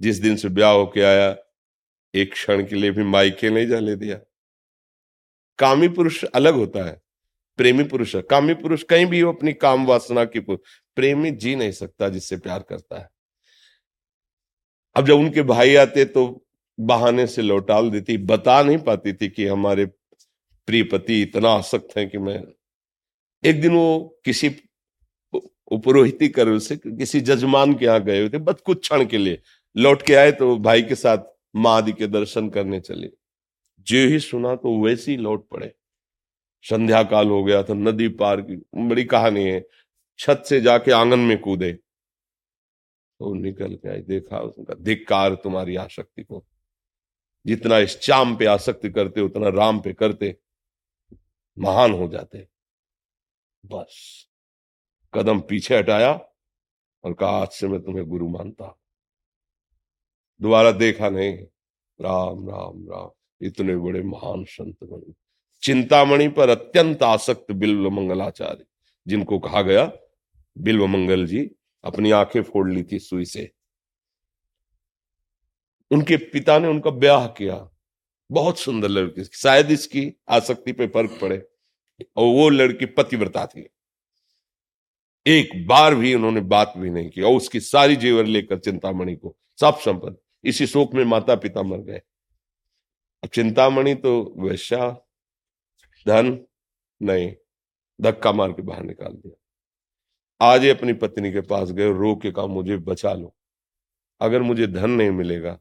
[0.01, 1.35] जिस दिन से ब्याह होके आया
[2.13, 4.19] एक क्षण के लिए भी मायके नहीं जाने दिया।
[5.59, 7.01] कामी पुरुष अलग होता है,
[7.59, 11.71] प्रेमी पुरुष है कामी पुरुष कहीं भी हो अपनी काम वासना की प्रेमी जी नहीं
[11.73, 13.09] सकता जिससे प्यार करता है।
[14.95, 16.25] अब जब उनके भाई आते तो
[16.77, 22.05] बहाने से लौटाल देती, बता नहीं पाती थी कि हमारे प्रिय पति इतना आसक्त है
[22.05, 22.41] कि मैं
[23.43, 24.49] एक दिन वो किसी
[25.71, 29.41] उपरोहिती कर से, किसी जजमान के यहाँ गए हुए थे बस कुछ क्षण के लिए।
[29.75, 31.17] लौट के आए तो भाई के साथ
[31.57, 33.07] माँ आदि के दर्शन करने चले।
[33.79, 35.75] जो ही सुना तो वैसे ही लौट पड़े।
[36.61, 39.67] संध्या काल हो गया था, नदी पार की, बड़ी कहानी है।
[40.19, 41.73] छत से जाके आँगन में कूदे।
[43.19, 46.45] तो निकल के आए, देखा उसका धिक्कार तुम्हारी आसक्ति को।
[47.45, 50.37] जितना इस चाम पे आसक्ति करते, उतना राम पे करते,
[51.59, 52.47] महान हो जाते।
[53.65, 54.27] बस,
[55.13, 56.13] कदम पीछे हटाया
[57.03, 58.79] और कहा, आज से मैं तुम्हें गुरु मानता
[60.41, 61.37] दोबारा देखा नहीं।
[62.01, 63.09] राम राम राम।
[63.41, 65.13] इतने बड़े महान संत बने।
[65.63, 68.65] चिंतामणि पर अत्यंत आसक्त बिल्व मंगलाचार्य,
[69.07, 69.91] जिनको कहा गया,
[70.57, 71.51] बिल्व मंगल जी,
[71.83, 73.51] अपनी आँखें फोड़ ली थी सुई से।
[75.91, 77.69] उनके पिता ने उनका ब्याह किया।
[78.31, 81.47] बहुत सुंदर लड़की शायद इसकी आसक्ति पे फ़र्क पड़े।
[82.15, 83.69] और वो लड़की पतिव्रता थी।
[85.27, 89.37] एक बार भी उन्होंने बात भी नहीं की और उसकी सारी जेवर लेकर चिंतामणि को
[89.59, 92.01] सब संपत्ति इसी शोक में माता पिता मर गए।
[93.23, 94.89] अब चिंतामणि तो वैश्या
[96.05, 96.39] धन
[97.01, 97.33] नहीं
[97.99, 99.35] धक्का मार के बाहर निकाल दिया।
[100.41, 103.33] आज ही अपनी पत्नी के पास गए रो के कहा मुझे बचा लो।
[104.21, 105.59] अगर मुझे धन नहीं मिलेगा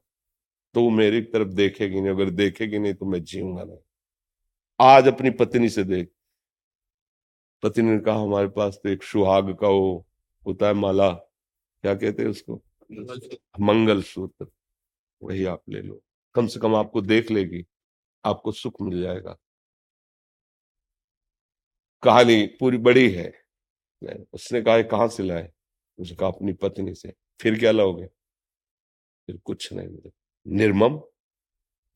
[0.74, 3.78] तो वो मेरी तरफ़ देखेगी नहीं अगर देखेगी नहीं तो मैं जीऊँगा नहीं।
[4.80, 6.10] आज अपनी पत्नी से देख
[7.62, 10.06] पत्नी ने कहा हमारे पास तो एक सुहाग का वो
[10.46, 12.62] होता है माला क्या कहते हैं उसको?
[13.60, 14.46] मंगल सूत्र।
[15.22, 16.00] वही आप ले लो।
[16.34, 17.64] कम से कम आपको देख लेगी,
[18.24, 19.36] आपको सुख मिल जाएगा।
[22.02, 23.32] कहानी पूरी बड़ी है।
[24.32, 25.50] उसने कहा कहाँ से लाए?
[25.98, 28.06] उसने कहा, अपनी पत्नी से। फिर क्या लाओगे?
[29.26, 30.10] फिर कुछ नहीं मिले।
[30.46, 31.00] निर्मम,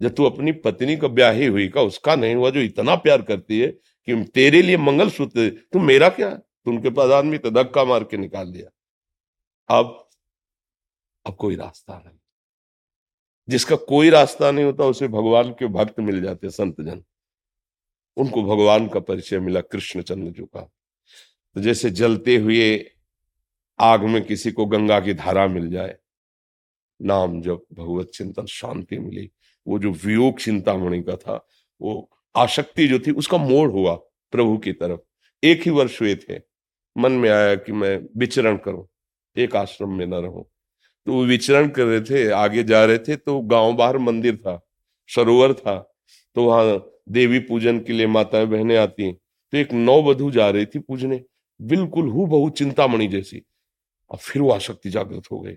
[0.00, 3.60] जब तू अपनी पत्नी का ब्याही हुई का, उसका नहीं हुआ, जो इतना प्यार करती
[3.60, 3.68] है
[4.08, 8.04] कि तेरे लिए मंगल सूत्र तू मेरा क्या तो उनके पास आदमी तो धक्का मार
[8.04, 8.70] के निकाल दिया।
[9.70, 10.08] अब
[11.26, 12.19] अब कोई रास्ता नहीं।
[13.50, 17.02] जिसका कोई रास्ता नहीं होता, उसे भगवान के भक्त मिल जाते संत जन।
[18.16, 20.60] उनको भगवान का परिचय मिला कृष्ण चंद्र जी का।
[21.56, 22.90] तो जैसे जलते हुए
[23.78, 25.96] आग में किसी को गंगा की धारा मिल जाए,
[27.00, 29.30] नाम जब भगवत चिंतन, शांति मिली।
[29.66, 31.46] वो जो वियोग चिंतामणि का था,
[31.80, 33.94] वो आशक्ति जो थी, उसका मोड़ हुआ
[34.32, 35.00] प्रभु की तरफ़।
[35.42, 36.40] एक ही वर्ष हुए थे।
[36.96, 38.86] मन में आया कि मैं विचरण करूँ,
[39.36, 40.44] एक आश्रम में न रहूँ।
[41.10, 44.60] तो वो विचरण कर रहे थे, आगे जा रहे थे तो गाँव बाहर मंदिर था,
[45.08, 45.74] सरोवर था
[46.36, 46.76] तो वहाँ
[47.08, 50.78] देवी पूजन के लिए माताएँ बहनें आती हैं। तो एक नौ बधु जा रही थी
[50.78, 51.20] पूजने,
[51.60, 53.42] बिल्कुल हु बहु चिंतामणि जैसी।
[54.10, 55.56] और फिर वो आशक्ति जागृत हो गई।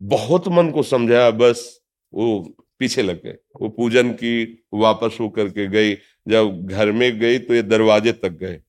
[0.00, 1.80] बहुत मन को समझाया, बस
[2.12, 2.40] वो
[2.78, 5.94] पीछे लग गए। वो पूजन की वापस हो करके गई,
[6.26, 8.60] जब घर में गई तो ये दरवाजे तक गए।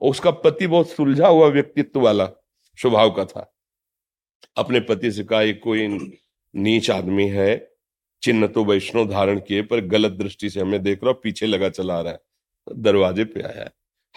[0.00, 2.30] उसका पति बहुत सुलझा हुआ व्यक्तित्व वाला
[2.78, 3.52] स्वभाव का था।
[4.56, 5.88] अपने पति से कहा, ये कोई
[6.54, 7.72] नीच आदमी है,
[8.22, 12.00] चिन्ह तो वैष्णव धारण किए, पर गलत दृष्टि से हमें देख रहा पीछे लगा चला
[12.00, 12.20] रहा है,
[12.76, 13.70] दरवाजे पे आया है।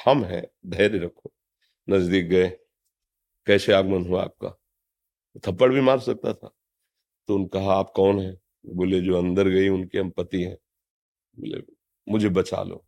[0.06, 1.32] हम है, धैर्य रखो।
[1.90, 2.50] नज़दीक गए,
[3.48, 4.58] कैसे आगमन हुआ आपका?
[5.48, 6.56] थप्पड़ भी मार सकता था।
[7.28, 8.38] तो उन कहा, आप कौन है?
[8.66, 10.58] बोले, जो अंदर गई, उनके हम पति हैं।
[11.40, 11.62] बोले,
[12.10, 12.86] मुझे बचा लो।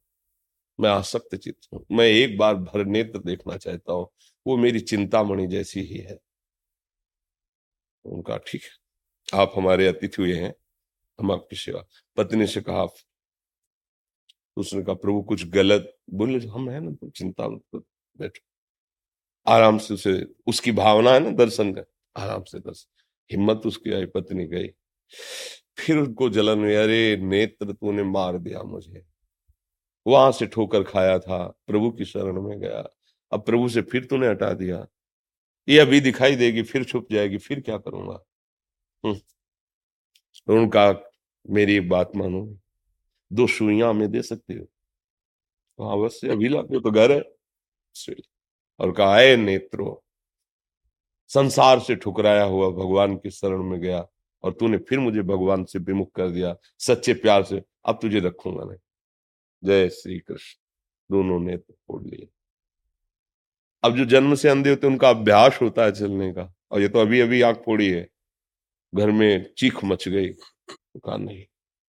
[0.79, 4.07] मैं आसक्त चित्त हूँ। मैं एक बार भर नेत्र देखना चाहता हूँ।
[4.47, 6.19] वो मेरी चिंतामणि जैसी ही है।
[8.06, 8.62] उनका, ठीक?
[8.64, 8.84] है
[9.39, 10.56] आप हमारे अतिथि हुए हैं,
[11.20, 11.84] हम आपकी सेवा।
[12.18, 12.88] पत्नी से कहा,
[14.58, 18.41] उसने कहा, प्रभु, कुछ गलत बोले हम है ना तो चिंता बैठो।
[19.47, 21.82] आराम से उसे, उसकी भावना है ना, दर्शन का
[22.18, 22.91] आराम से दर्शन।
[23.32, 24.68] हिम्मत उसकी आई, पत्नी गई।
[25.78, 29.06] फिर उसको जलन हुई, अरे, नेत्र तूने मार दिया मुझे।
[30.08, 32.89] वहाँ से ठोकर खाया था, प्रभु की शरण में गया।
[33.32, 34.88] अब प्रभु से फिर तूने हटा दिया।
[35.70, 38.24] ये अभी दिखाई देगी, फिर छुप जाएगी, फिर क्या करूँगा?
[39.05, 39.20] हम्म।
[40.53, 41.11] उनका
[41.49, 42.59] मेरी एक बात मानो।
[43.34, 44.66] दो सुइया में दे सकते हो।
[45.78, 47.22] तो अवश्य अभी लाते तो घर है।
[48.80, 50.03] और कहा है नेत्रो।
[51.28, 54.07] संसार से ठुकराया हुआ भगवान की शरण में गया,
[54.43, 58.64] और तूने फिर मुझे भगवान से विमुख कर दिया, सच्चे प्यार से। अब तुझे रखूँगा
[58.66, 58.78] नहीं
[59.64, 60.59] जय श्री कृष्ण।
[61.11, 62.28] दोनों नेत्र फोड़ लिए।
[63.84, 66.88] अब जो जन्म से अंधे होते हैं, उनका अभ्यास होता है चलने का। और ये
[66.88, 68.09] तो अभी अभी आग फोड़ी है।
[68.95, 70.29] घर में चीख मच गई।
[70.97, 71.45] कहा, नहीं,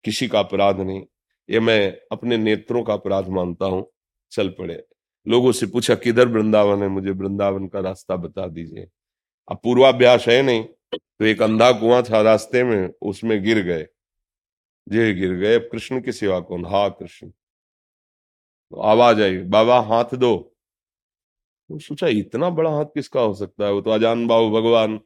[0.04, 1.04] किसी का अपराध नहीं।
[1.50, 3.92] ये मैं अपने नेत्रों का अपराध मानता हूँ।
[4.32, 4.84] चल पड़े।
[5.28, 7.10] लोगों से पूछा, किधर वृंदावन है मुझे?
[7.10, 8.88] वृंदावन का रास्ता बता दीजिए।
[9.52, 13.88] अब पूर्वाभ्यास है नहीं। तो एक अंधा कुआँ था रास्ते में, उसमें गिर गए।
[14.90, 16.66] जे गिर गए। अब कृष्ण की सेवा कौन?
[16.66, 17.30] हा, कृष्ण।
[18.72, 20.53] तो आवाज़ आई, बाबा, हाथ दो।
[21.70, 23.72] तो सोचा इतना बड़ा हाथ किसका हो सकता है?
[23.74, 25.00] वो तो अजान बाबू भगवान।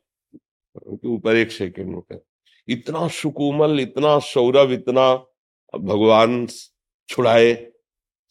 [0.78, 2.20] के ऊपर एक सेकेंड में
[2.68, 5.14] इतना सुकोमल, इतना सौरभ, इतना
[5.74, 6.46] भगवान
[7.10, 7.54] छुड़ाए,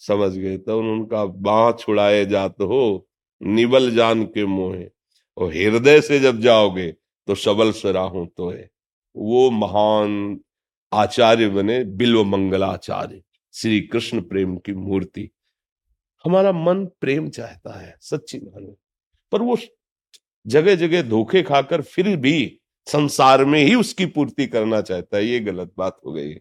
[0.03, 3.09] समझ गए तो उनका बाह छुड़ाए जात हो,
[3.41, 4.89] निबल जान के मोहे।
[5.37, 6.91] और हृदय से जब जाओगे
[7.29, 8.69] तो सबल सराहो तो है
[9.17, 10.41] वो महान
[10.93, 13.23] आचार्य बने, बिल्व मंगलाचार्य,
[13.55, 15.31] श्री कृष्ण प्रेम की मूर्ति।
[16.27, 18.77] हमारा मन प्रेम चाहता है, सच्ची मानो।
[19.33, 19.57] पर वो
[20.47, 25.41] जगह जगह धोखे खाकर फिर भी संसार में ही उसकी पूर्ति करना चाहता है, ये
[25.41, 26.35] गलत बात हो गई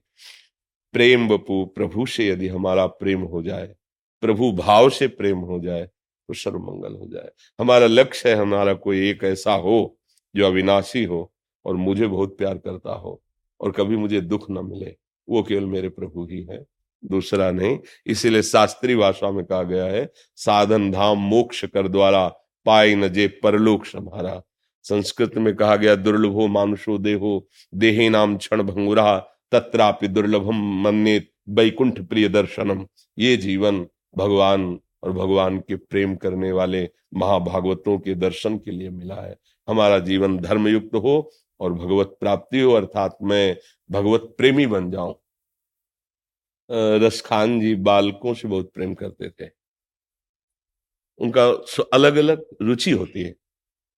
[0.94, 3.76] प्रेम बपू, प्रभु से यदि हमारा प्रेम हो जाए,
[4.24, 7.30] प्रभु भाव से प्रेम हो जाए तो सर्वमंगल हो जाए।
[7.60, 9.98] हमारा लक्ष्य है, हमारा कोई एक ऐसा हो,
[10.36, 11.32] जो अविनाशी हो
[11.66, 13.22] और मुझे बहुत प्यार करता हो
[13.62, 14.96] और कभी मुझे दुख न मिले,
[15.28, 16.64] वो केवल मेरे प्रभु ही है।
[17.06, 17.78] दूसरा नहीं।
[18.08, 22.28] इसीलिए शास्त्रीय भाषा में कहा गया है, साधन धाम मोक्ष कर द्वारा
[22.66, 24.41] पाई न जे परलोक समारा
[24.86, 29.18] संस्कृत में कहा गया, दुर्लभो मानुषो देहो, देहे नाम क्षण भंगुरा,
[29.51, 31.18] तत्रापि दुर्लभम मन्ने
[31.49, 32.86] वैकुंठ प्रिय दर्शनम।
[33.20, 33.86] ये जीवन
[34.18, 39.36] भगवान और भगवान के प्रेम करने वाले महाभागवतों के दर्शन के लिए मिला है।
[39.68, 43.58] हमारा जीवन धर्मयुक्त हो और भगवत प्राप्ति हो, अर्थात मैं
[43.91, 45.16] भगवत प्रेमी बन जाऊँ।
[46.70, 49.49] रसखान जी बालकों से बहुत प्रेम करते थे।
[51.20, 51.45] उनका
[51.93, 53.34] अलग अलग रुचि होती है।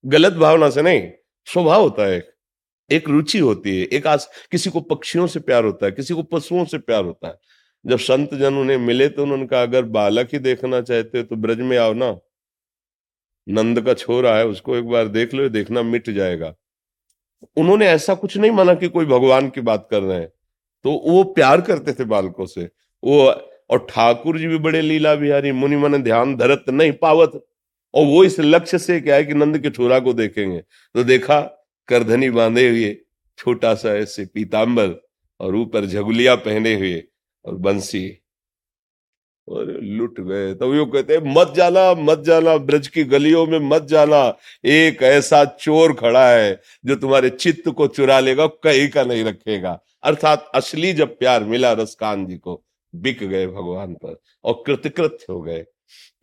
[0.03, 1.09] गलत भावना से नहीं,
[1.47, 2.17] स्वभाव होता है
[2.89, 6.23] एक। रुचि होती है, एक आस, किसी को पक्षियों से प्यार होता है, किसी को
[6.25, 7.35] पशुओं से प्यार होता है।
[7.85, 11.35] जब संत जन उन्हें मिले तो उन्होंने कहा, अगर बालक ही देखना चाहते हो तो
[11.37, 12.17] ब्रज में आओ ना।
[13.47, 16.53] नंद का छोरा है उसको एक बार देख लो, देखना मिट जाएगा।
[17.57, 20.31] उन्होंने ऐसा कुछ नहीं माना कि कोई भगवान की बात कर रहे हैं।
[20.83, 22.69] तो वो प्यार करते थे बालकों से।
[23.03, 23.23] वो,
[23.69, 27.45] और ठाकुर जी भी बड़े लीला बिहारी, मुनि मन ध्यान धरत नहीं पावत।
[27.93, 30.59] और वो इस लक्ष्य से क्या है कि नंद के छोरा को देखेंगे।
[30.95, 31.39] तो देखा,
[31.87, 32.95] करधनी बांधे हुए,
[33.37, 34.95] छोटा सा ऐसे पीताम्बर
[35.39, 37.03] और ऊपर झगुलिया पहने हुए,
[37.45, 38.07] और बंसी
[39.47, 44.21] लुट गए। तो वो कहते मत जाना मत जाना ब्रज की गलियों में मत जाना
[44.65, 49.79] एक ऐसा चोर खड़ा है जो तुम्हारे चित्त को चुरा लेगा, कहीं का नहीं रखेगा।
[50.03, 55.41] अर्थात असली जब प्यार मिला रसकान जी को, बिक गए भगवान पर और कृतकृत हो
[55.41, 55.65] गए।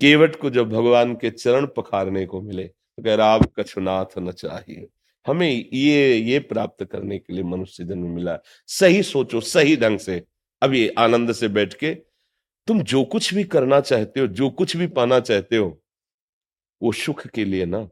[0.01, 4.33] केवट को जब भगवान के चरण पखारने को मिले तो कह रहा आप कछुनाथ न
[4.33, 4.87] चाहिए।
[5.27, 10.23] हमें ये ये प्राप्त करने के लिए मनुष्य जन्म मिला सही सोचो, सही ढंग से।
[10.63, 11.97] अभी आनंद से बैठ के
[12.67, 15.83] तुम जो कुछ भी करना चाहते हो, जो कुछ भी पाना चाहते हो,
[16.83, 17.89] वो सुख के लिए ना।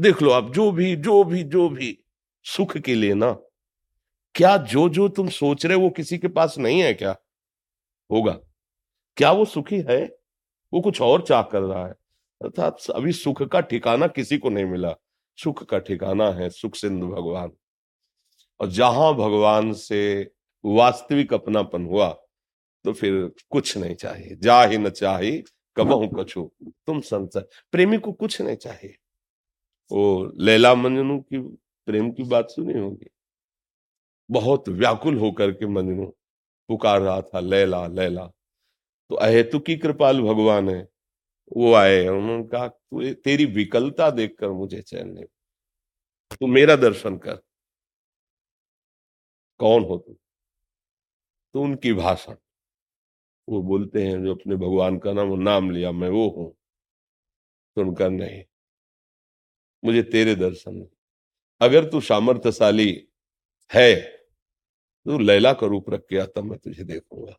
[0.00, 1.98] देख लो आप, जो भी जो भी जो भी
[2.44, 3.32] सुख के लिए ना,
[4.34, 7.16] क्या जो जो तुम सोच रहे हो वो किसी के पास नहीं है क्या?
[8.10, 8.32] होगा।
[9.16, 10.16] क्या वो सुखी है?
[10.72, 11.92] वो कुछ और चाह कर रहा है।
[12.42, 14.94] अर्थात अभी सुख का ठिकाना किसी को नहीं मिला।
[15.36, 17.52] सुख का ठिकाना है सुख सिंधु भगवान।
[18.60, 20.30] और जहाँ भगवान से
[20.64, 22.21] वास्तविक अपनापन हुआ
[22.84, 23.14] तो फिर
[23.50, 25.42] कुछ नहीं चाहिए जा ही न चाहिए
[25.76, 26.50] कबहू कछु।
[26.86, 28.96] तुम संसार प्रेमी को कुछ नहीं चाहिए
[29.90, 31.38] वो लैला मंजनू की,
[31.88, 33.08] प्रेम की बात सुनी होगी?
[34.30, 36.06] बहुत व्याकुल होकर के मंजनू
[36.68, 38.26] पुकार रहा था, लैला लैला।
[39.10, 40.88] तो अहेतु की कृपाल भगवान है।
[41.56, 42.68] वो आए, उन्होंने कहा
[43.14, 45.24] तेरी विकलता देखकर मुझे चैन नहीं
[46.40, 47.38] तू मेरा दर्शन कर।
[49.60, 50.16] कौन हो तू?
[51.54, 52.32] तो उनकी भाषा
[53.48, 56.54] वो बोलते हैं, जो अपने भगवान का नाम नाम लिया, मैं वो हूँ।
[57.76, 58.42] उनका नहीं।
[59.82, 60.86] मुझे तेरे दर्शन।
[61.60, 62.90] अगर तू सामर्थ्यशाली
[63.70, 63.94] है
[65.06, 67.34] तो लैला का रूप रख के आता, मैं तुझे देखूँगा।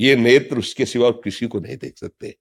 [0.00, 2.34] ये नेत्र उसके सिवा किसी को नहीं देख सकते।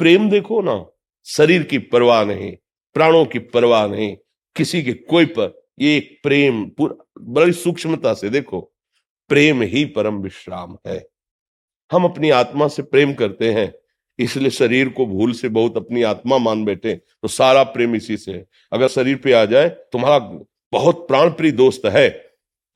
[0.00, 0.84] प्रेम देखो ना,
[1.26, 2.56] शरीर की परवाह नहीं,
[2.96, 4.16] प्राणों की परवाह नहीं,
[4.56, 8.60] किसी के कोई पर। ये एक प्रेम बड़ी सूक्ष्मता से देखो,
[9.30, 10.98] प्रेम ही परम विश्राम है।
[11.90, 13.72] हम अपनी आत्मा से प्रेम करते हैं
[14.18, 18.32] इसलिए शरीर को भूल से बहुत अपनी आत्मा मान बैठे तो सारा प्रेम इसी से
[18.32, 20.18] है। अगर शरीर पे आ जाए तुम्हारा
[20.72, 22.08] बहुत प्राण प्रिय दोस्त है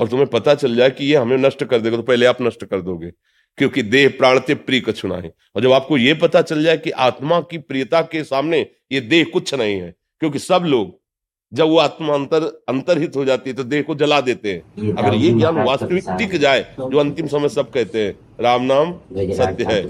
[0.00, 2.64] और तुम्हें पता चल जाए कि ये हमें नष्ट कर देगा तो पहले आप नष्ट
[2.64, 3.10] कर दोगे
[3.58, 7.40] क्योंकि देह प्राणते प्रिय कछुना है। और जब आपको ये पता चल जाए कि आत्मा
[7.40, 11.00] की प्रियता के सामने ये देह कुछ नहीं है क्योंकि सब लोग
[11.52, 15.14] जब वो आत्मा अंतर अंतरहित हो जाती है तो देह को जला देते हैं। अगर
[15.14, 18.92] ये ज्ञान वास्तविक टिक जाए जो अंतिम समय सब कहते हैं राम नाम?
[19.34, 19.82] सत्य है।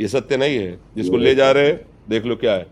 [0.00, 2.66] ये सत्य नहीं है। जिसको ले जा रहे हैं देख लो क्या है।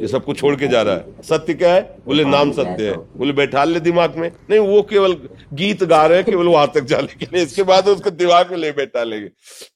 [0.00, 1.96] ये सब कुछ छोड़ के जा रहा है। सत्य क्या है?
[2.06, 5.16] बोले नाम सत्य है। बोले बैठा ले दिमाग में। नहीं वो केवल
[5.52, 8.58] गीत गा रहे हैं केवल वहाँ तक जाने के लिए। इसके बाद उसको दिमाग में
[8.58, 9.28] ले बैठा लेंगे।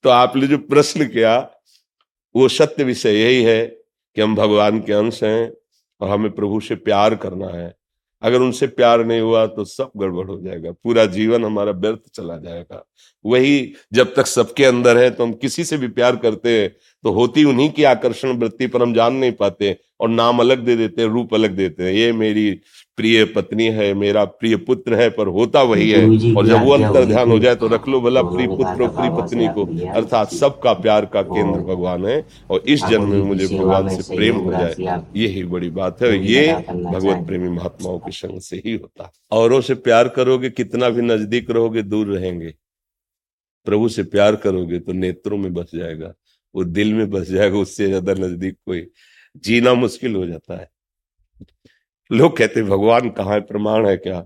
[0.03, 1.51] तो आपने जो प्रश्न किया
[2.37, 5.53] वो सत्य विषय यही है कि हम भगवान के अंश हैं
[6.01, 7.75] और हमें प्रभु से प्यार करना है।
[8.23, 12.37] अगर उनसे प्यार नहीं हुआ तो सब गड़बड़ हो जाएगा, पूरा जीवन हमारा व्यर्थ चला
[12.39, 12.85] जाएगा।
[13.25, 16.75] वही जब तक सबके अंदर है तो हम किसी से भी प्यार करते हैं
[17.05, 20.77] तो होती उन्हीं की आकर्षण वृत्ति पर हम जान नहीं पाते और नाम अलग दे
[20.77, 22.51] देते हैं रूप अलग देते हैं। ये मेरी
[22.97, 27.05] प्रिय पत्नी है मेरा प्रिय पुत्र है पर होता वही है। और जब वो अंतर
[27.05, 30.73] ध्यान हो जाए तो रख लो भला प्रिय पुत्र और प्रिय पत्नी को। अर्थात सबका
[30.73, 35.03] प्यार का केंद्र भगवान है और इस जन्म में मुझे भगवान से प्रेम हो जाए।
[35.17, 39.75] यही बड़ी बात है। ये भगवत प्रेमी महात्माओं के संग से ही होता। औरों से
[39.77, 42.55] प्यार करोगे कितना भी नज़दीक रहोगे दूर रहेंगे।
[43.67, 46.13] प्रभु से प्यार करोगे तो नेत्रों में बस जाएगा।
[46.55, 48.87] वो दिल में बस जाएगा, उससे ज़्यादा नज़दीक कोई
[49.45, 50.69] जीना मुश्किल हो जाता है।
[52.11, 53.41] लोग कहते भगवान कहाँ है?
[53.43, 54.19] प्रमाण है क्या?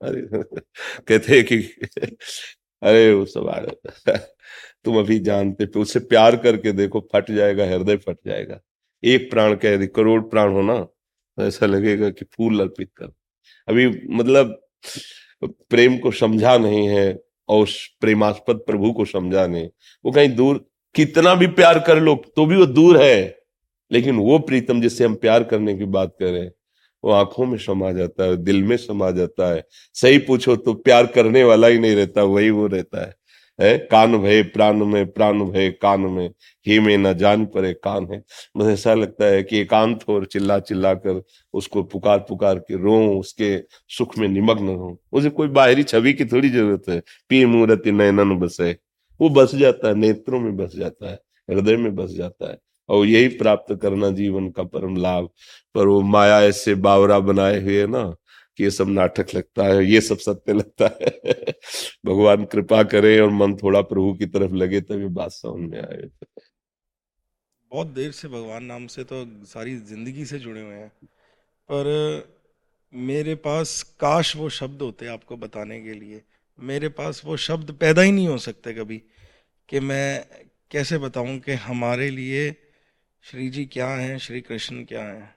[0.00, 0.22] अरे,
[1.02, 1.58] कहते कि,
[2.82, 3.48] अरे, वो सब
[4.84, 8.60] तुम अभी जानते पे उससे प्यार करके देखो, फट जाएगा, हृदय फट जाएगा।
[9.02, 13.12] एक प्राण कह यदि करोड़ प्राण हो ना तो ऐसा लगेगा कि फूल अर्पित कर।
[13.68, 14.58] अभी मतलब
[15.70, 17.06] प्रेम को समझा नहीं है
[17.48, 17.66] और
[18.00, 19.68] प्रेमास्पद प्रभु को समझा नहीं।
[20.04, 20.64] वो कहीं दूर
[20.94, 23.38] कितना भी प्यार कर लो तो भी वो दूर है।
[23.92, 26.50] लेकिन वो प्रीतम जिससे हम प्यार करने की बात करें
[27.04, 29.64] वो आँखों में समा जाता है, दिल में समा जाता है।
[29.94, 33.14] सही पूछो तो प्यार करने वाला ही नहीं रहता, वही वो रहता है।
[33.60, 33.78] है?
[33.78, 36.28] कान भय, प्राण में, प्राण भय, कान में।
[36.66, 38.22] ही में न जान पड़े कान है।
[38.56, 41.22] मुझे ऐसा लगता है कि एकांत हो और चिल्ला चिल्ला कर
[41.54, 46.24] उसको पुकार पुकार के रो उसके सुख में निमग्न हो उसे कोई बाहरी छवि की
[46.24, 48.76] थोड़ी ज़रूरत है। पी मूर्ति नयनन बसे।
[49.22, 51.20] वो बस जाता है, नेत्रों में बस जाता है,
[51.50, 52.58] हृदय में बस जाता है।
[52.88, 55.30] और यही प्राप्त करना जीवन का परम लाभ।
[55.74, 58.16] पर वो माया ऐसे बावरा बनाए हुए ना,
[58.56, 61.20] कि ये सब नाटक लगता है, ये सब सत्य लगता है।
[62.06, 66.10] भगवान कृपा करे और मन थोड़ा प्रभु की तरफ़ लगे, तभी बात समझ में आए।
[67.70, 70.92] बहुत देर से भगवान नाम से तो सारी ज़िंदगी से जुड़े हुए हैं।
[71.72, 72.24] पर
[72.94, 76.22] मेरे पास काश वो शब्द होते आपको बताने के लिए।
[76.60, 79.02] मेरे पास वो शब्द पैदा ही नहीं हो सकते कभी।
[79.68, 80.26] कि मैं
[80.70, 82.56] कैसे बताऊँ कि हमारे लिए
[83.22, 85.34] श्री जी क्या हैं श्री कृष्ण क्या हैं?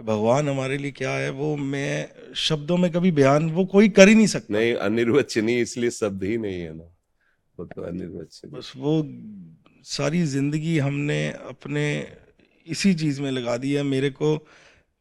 [0.00, 4.14] भगवान हमारे लिए क्या है वो मैं शब्दों में कभी बयान वो कोई कर ही
[4.14, 6.96] नहीं सकता। नहीं अनिर्वचनीय इसलिए शब्द ही नहीं है ना।
[7.58, 9.02] वो तो अनिर्वचनीय। बस वो
[9.84, 12.16] सारी ज़िंदगी हमने अपने
[12.66, 14.46] इसी चीज़ में लगा दी है। मेरे को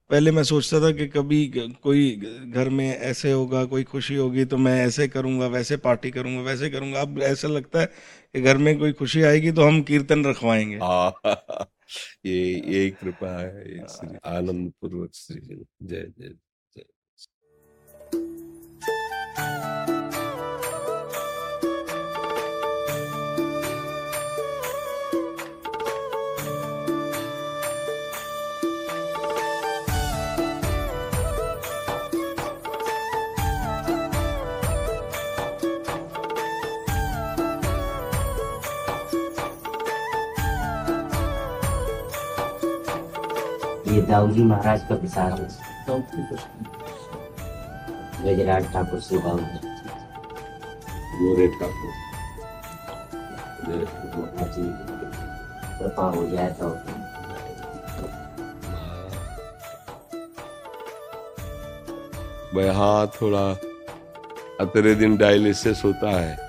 [0.10, 1.45] पहले मैं सोचता था कि कभी
[1.84, 2.16] कोई
[2.47, 6.70] घर में ऐसे होगा, कोई खुशी होगी तो मैं ऐसे करूँगा, वैसे पार्टी करूँगा, वैसे
[6.70, 10.80] करूँगा। अब ऐसा लगता है कि घर में कोई खुशी आएगी तो हम कीर्तन रखवाएँगे।
[12.26, 13.80] ये ये कृपा है
[14.38, 15.41] आनंद पूर्वक श्री
[15.84, 16.36] जय जय।
[43.98, 45.95] ये दाऊजी महाराज का विचार है
[48.26, 49.45] गजराज ठाकुर से बाबू
[51.20, 51.95] गोरे ठाकुर
[55.80, 56.70] कृपा हो जाए तो
[62.54, 63.48] भाई हाँ थोड़ा
[64.62, 66.47] अतरे दिन डायलिसिस होता है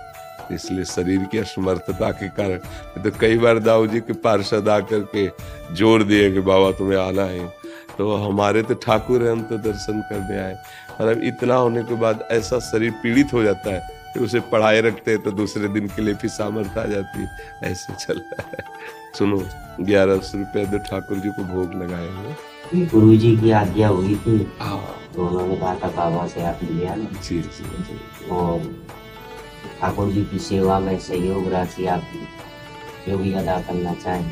[0.50, 2.58] इसलिए शरीर की असमर्थता के कारण।
[3.02, 5.26] तो कई बार दाऊ जी के पार्षद आकर के
[5.74, 7.46] ज़ोर दिए कि बाबा तुम्हें आना है।
[7.98, 10.56] तो हमारे तो ठाकुर हैं हम तो दर्शन करने आए।
[11.00, 14.80] और अब इतना होने के बाद ऐसा शरीर पीड़ित हो जाता है कि उसे पढ़ाए
[14.80, 18.48] रखते हैं तो दूसरे दिन के लिए फिर सामर्थ्य आ जाती है। ऐसे चल रहा
[18.48, 18.64] है।
[19.18, 19.38] सुनो
[19.80, 24.14] ग्यारह सौ रुपया तो ठाकुर जी को भोग लगाए हैं गुरु जी की आज्ञा हुई
[24.16, 24.38] थी।
[25.14, 28.58] तो उन्होंने कहा था बाबा से आप लिया जी जी। और
[29.80, 32.02] ठाकुर जी की सेवा में सहयोग राशि आप
[33.08, 34.30] जो भी अदा करना चाहें।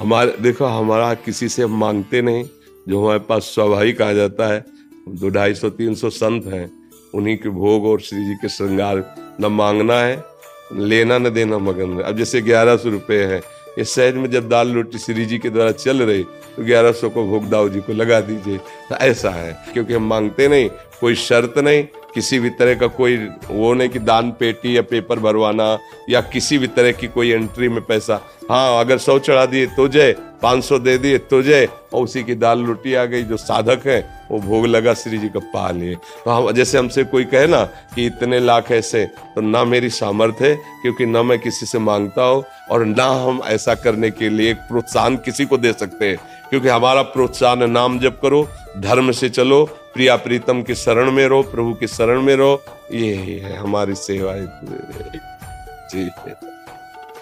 [0.00, 2.44] हमारे, देखो, हमारा किसी से मांगते नहीं।
[2.88, 4.64] जो हमारे पास स्वाभाविक आ जाता है
[5.10, 6.70] दो ढाई सौ, तीन सौ संत हैं,
[7.14, 9.02] उन्हीं के भोग और श्री जी के श्रृंगार
[9.40, 10.24] न मांगना है,
[10.72, 13.40] लेना न देना मगन अब जैसे ग्यारह सौ रुपये है
[13.78, 16.22] इस सहज में जब दाल रोटी श्री जी के द्वारा चल रही
[16.56, 20.08] तो ग्यारह सौ को भोग दाऊ जी को लगा दीजिए। तो ऐसा है, क्योंकि हम
[20.08, 20.68] मांगते नहीं,
[21.00, 21.82] कोई शर्त नहीं
[22.16, 25.66] किसी भी तरह का कोई वो नहीं कि दान पेटी या पेपर भरवाना
[26.10, 29.88] या किसी भी तरह की कोई एंट्री में पैसा। हाँ अगर सौ चढ़ा दिए तो
[29.88, 33.36] जय पाँच सौ दे दिए तो जय और उसी की दाल रोटी आ गई, जो
[33.36, 33.98] साधक है,
[34.30, 37.62] वो भोग लगा श्री जी का पा लिए तो हम, जैसे हमसे कोई कहे ना
[37.94, 39.04] कि इतने लाख ऐसे
[39.34, 43.40] तो ना मेरी सामर्थ्य है, क्योंकि ना मैं किसी से माँगता हूँ, और ना हम
[43.46, 46.18] ऐसा करने के लिए प्रोत्साहन किसी को दे सकते हैं।
[46.50, 48.46] क्योंकि हमारा प्रोत्साहन नाम जप करो,
[48.78, 53.14] धर्म से चलो, प्रिया प्रीतम के शरण में रहो, प्रभु के शरण में रहो। ये
[53.14, 56.04] है हमारी सेवा जी जी,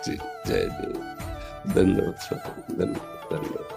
[0.07, 0.17] जय
[0.47, 0.67] जय
[1.69, 2.15] धन्यवाद
[2.71, 3.74] धन्यवाद धन्यवाद।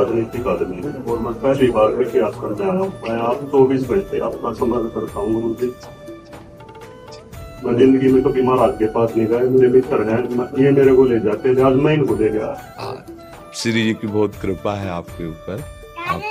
[0.00, 3.88] राजनीतिक आदमी है। और मैं पहली बार में प्रयास करने आया हूँ मैं आप चौबीस
[3.88, 5.72] घंटे अपना समय करता हूँ जी
[7.64, 10.20] मैं ज़िंदगी में कभी महाराज के पास नहीं गया मेरे मित्र हैं।
[10.58, 12.54] ये मेरे को ले जाते थे आज मैं इनको ले गया।
[13.54, 15.64] श्री जी की बहुत कृपा है आपके ऊपर।
[16.08, 16.22] आप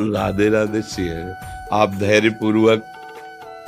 [0.00, 1.34] राधे राधे सी है
[1.72, 2.82] आप धैर्य पूर्वक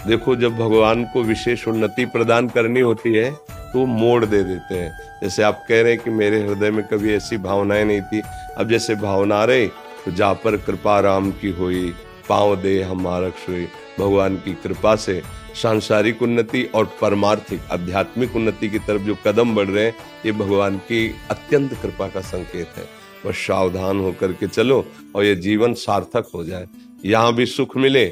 [0.07, 3.31] देखो जब भगवान को विशेष उन्नति प्रदान करनी होती है
[3.73, 4.91] तो मोड़ दे देते हैं।
[5.23, 8.23] जैसे आप कह रहे हैं कि मेरे हृदय में कभी ऐसी भावनाएँ नहीं थी
[8.57, 9.67] अब जैसे भावना आ रही
[10.05, 11.95] तो जा पर कृपा राम की हुई,
[12.29, 13.67] पाँव दे हमारा हुई
[13.99, 15.23] भगवान की कृपा से
[15.63, 19.95] सांसारिक उन्नति और परमार्थिक, आध्यात्मिक उन्नति की तरफ़ जो कदम बढ़ रहे हैं,
[20.27, 22.85] ये भगवान की अत्यंत कृपा का संकेत है।
[23.27, 24.85] बस सावधान होकर के चलो
[25.15, 26.67] और ये जीवन सार्थक हो जाए।
[27.05, 28.07] यहाँ भी सुख मिले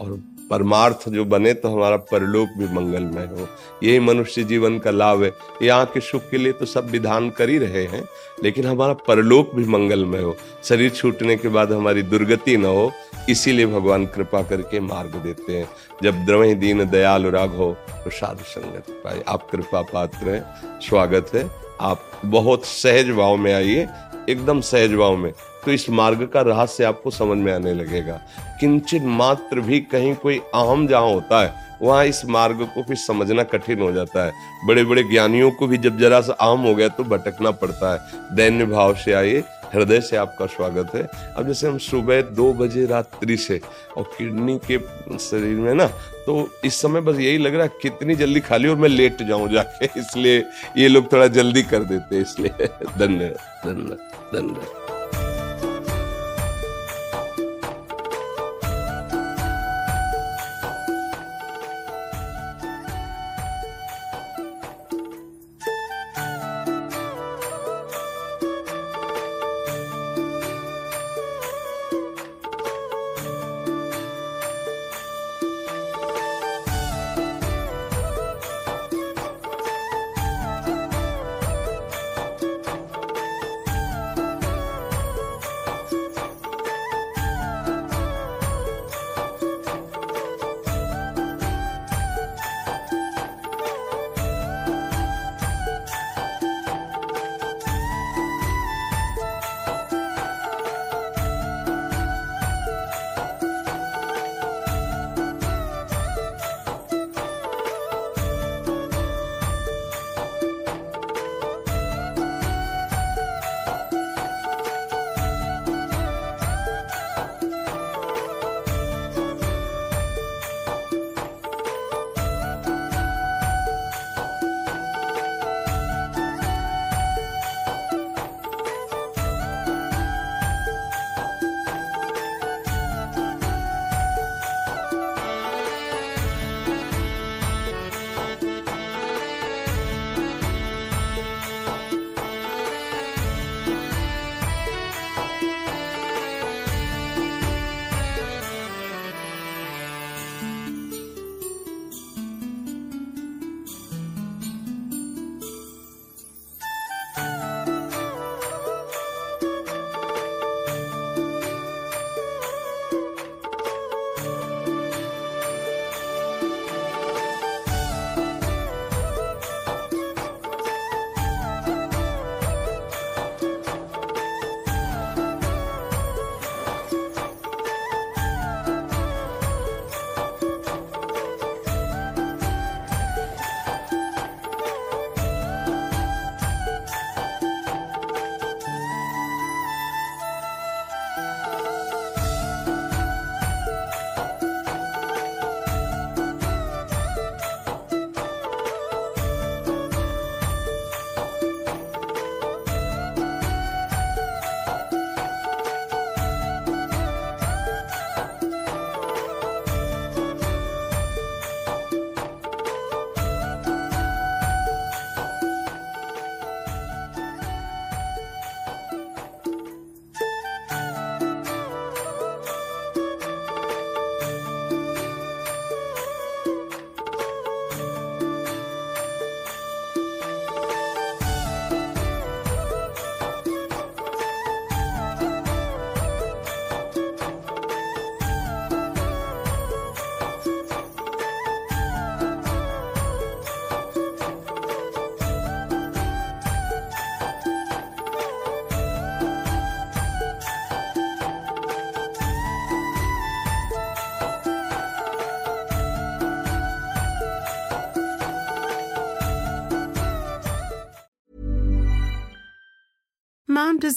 [0.00, 3.48] और परमार्थ जो बने तो हमारा परलोक भी मंगलमय हो।
[3.82, 5.32] यही मनुष्य जीवन का लाभ है।
[5.62, 8.02] यहाँ के सुख के लिए तो सब विधान कर ही रहे हैं,
[8.44, 12.90] लेकिन हमारा परलोक भी मंगलमय हो। शरीर छूटने के बाद हमारी दुर्गति न हो,
[13.28, 15.68] इसीलिए भगवान कृपा करके मार्ग देते हैं।
[16.02, 17.72] जब द्रवही दीन दयाल राग हो
[18.04, 21.48] तो साधु संगत पाए। आप कृपा पात्र हैं, स्वागत है।
[21.80, 23.86] आप बहुत सहज भाव में आइए,
[24.28, 25.32] एकदम सहज भाव में।
[25.64, 28.20] तो इस मार्ग का रहस्य आपको समझ में आने लगेगा।
[28.60, 33.42] किंचित मात्र भी कहीं कोई अहम जहाँ होता है, वहाँ इस मार्ग को फिर समझना
[33.44, 34.32] कठिन हो जाता है।
[34.66, 38.36] बड़े बड़े ज्ञानियों को भी जब जरा सा अहम हो गया तो भटकना पड़ता है।
[38.36, 39.42] दैन्य भाव से आइए,
[39.74, 41.02] हृदय से आपका स्वागत है।
[41.36, 43.60] अब जैसे हम सुबह दो बजे रात्रि से,
[43.96, 44.78] और किडनी के
[45.20, 45.86] शरीर में ना
[46.26, 49.48] तो इस समय बस यही लग रहा है कितनी जल्दी खाली और मैं लेट जाऊँ
[49.48, 50.44] जाके। इसलिए
[50.76, 54.99] ये लोग थोड़ा जल्दी कर देते हैं, इसलिए धन्यवाद धन्यवाद धन्यवाद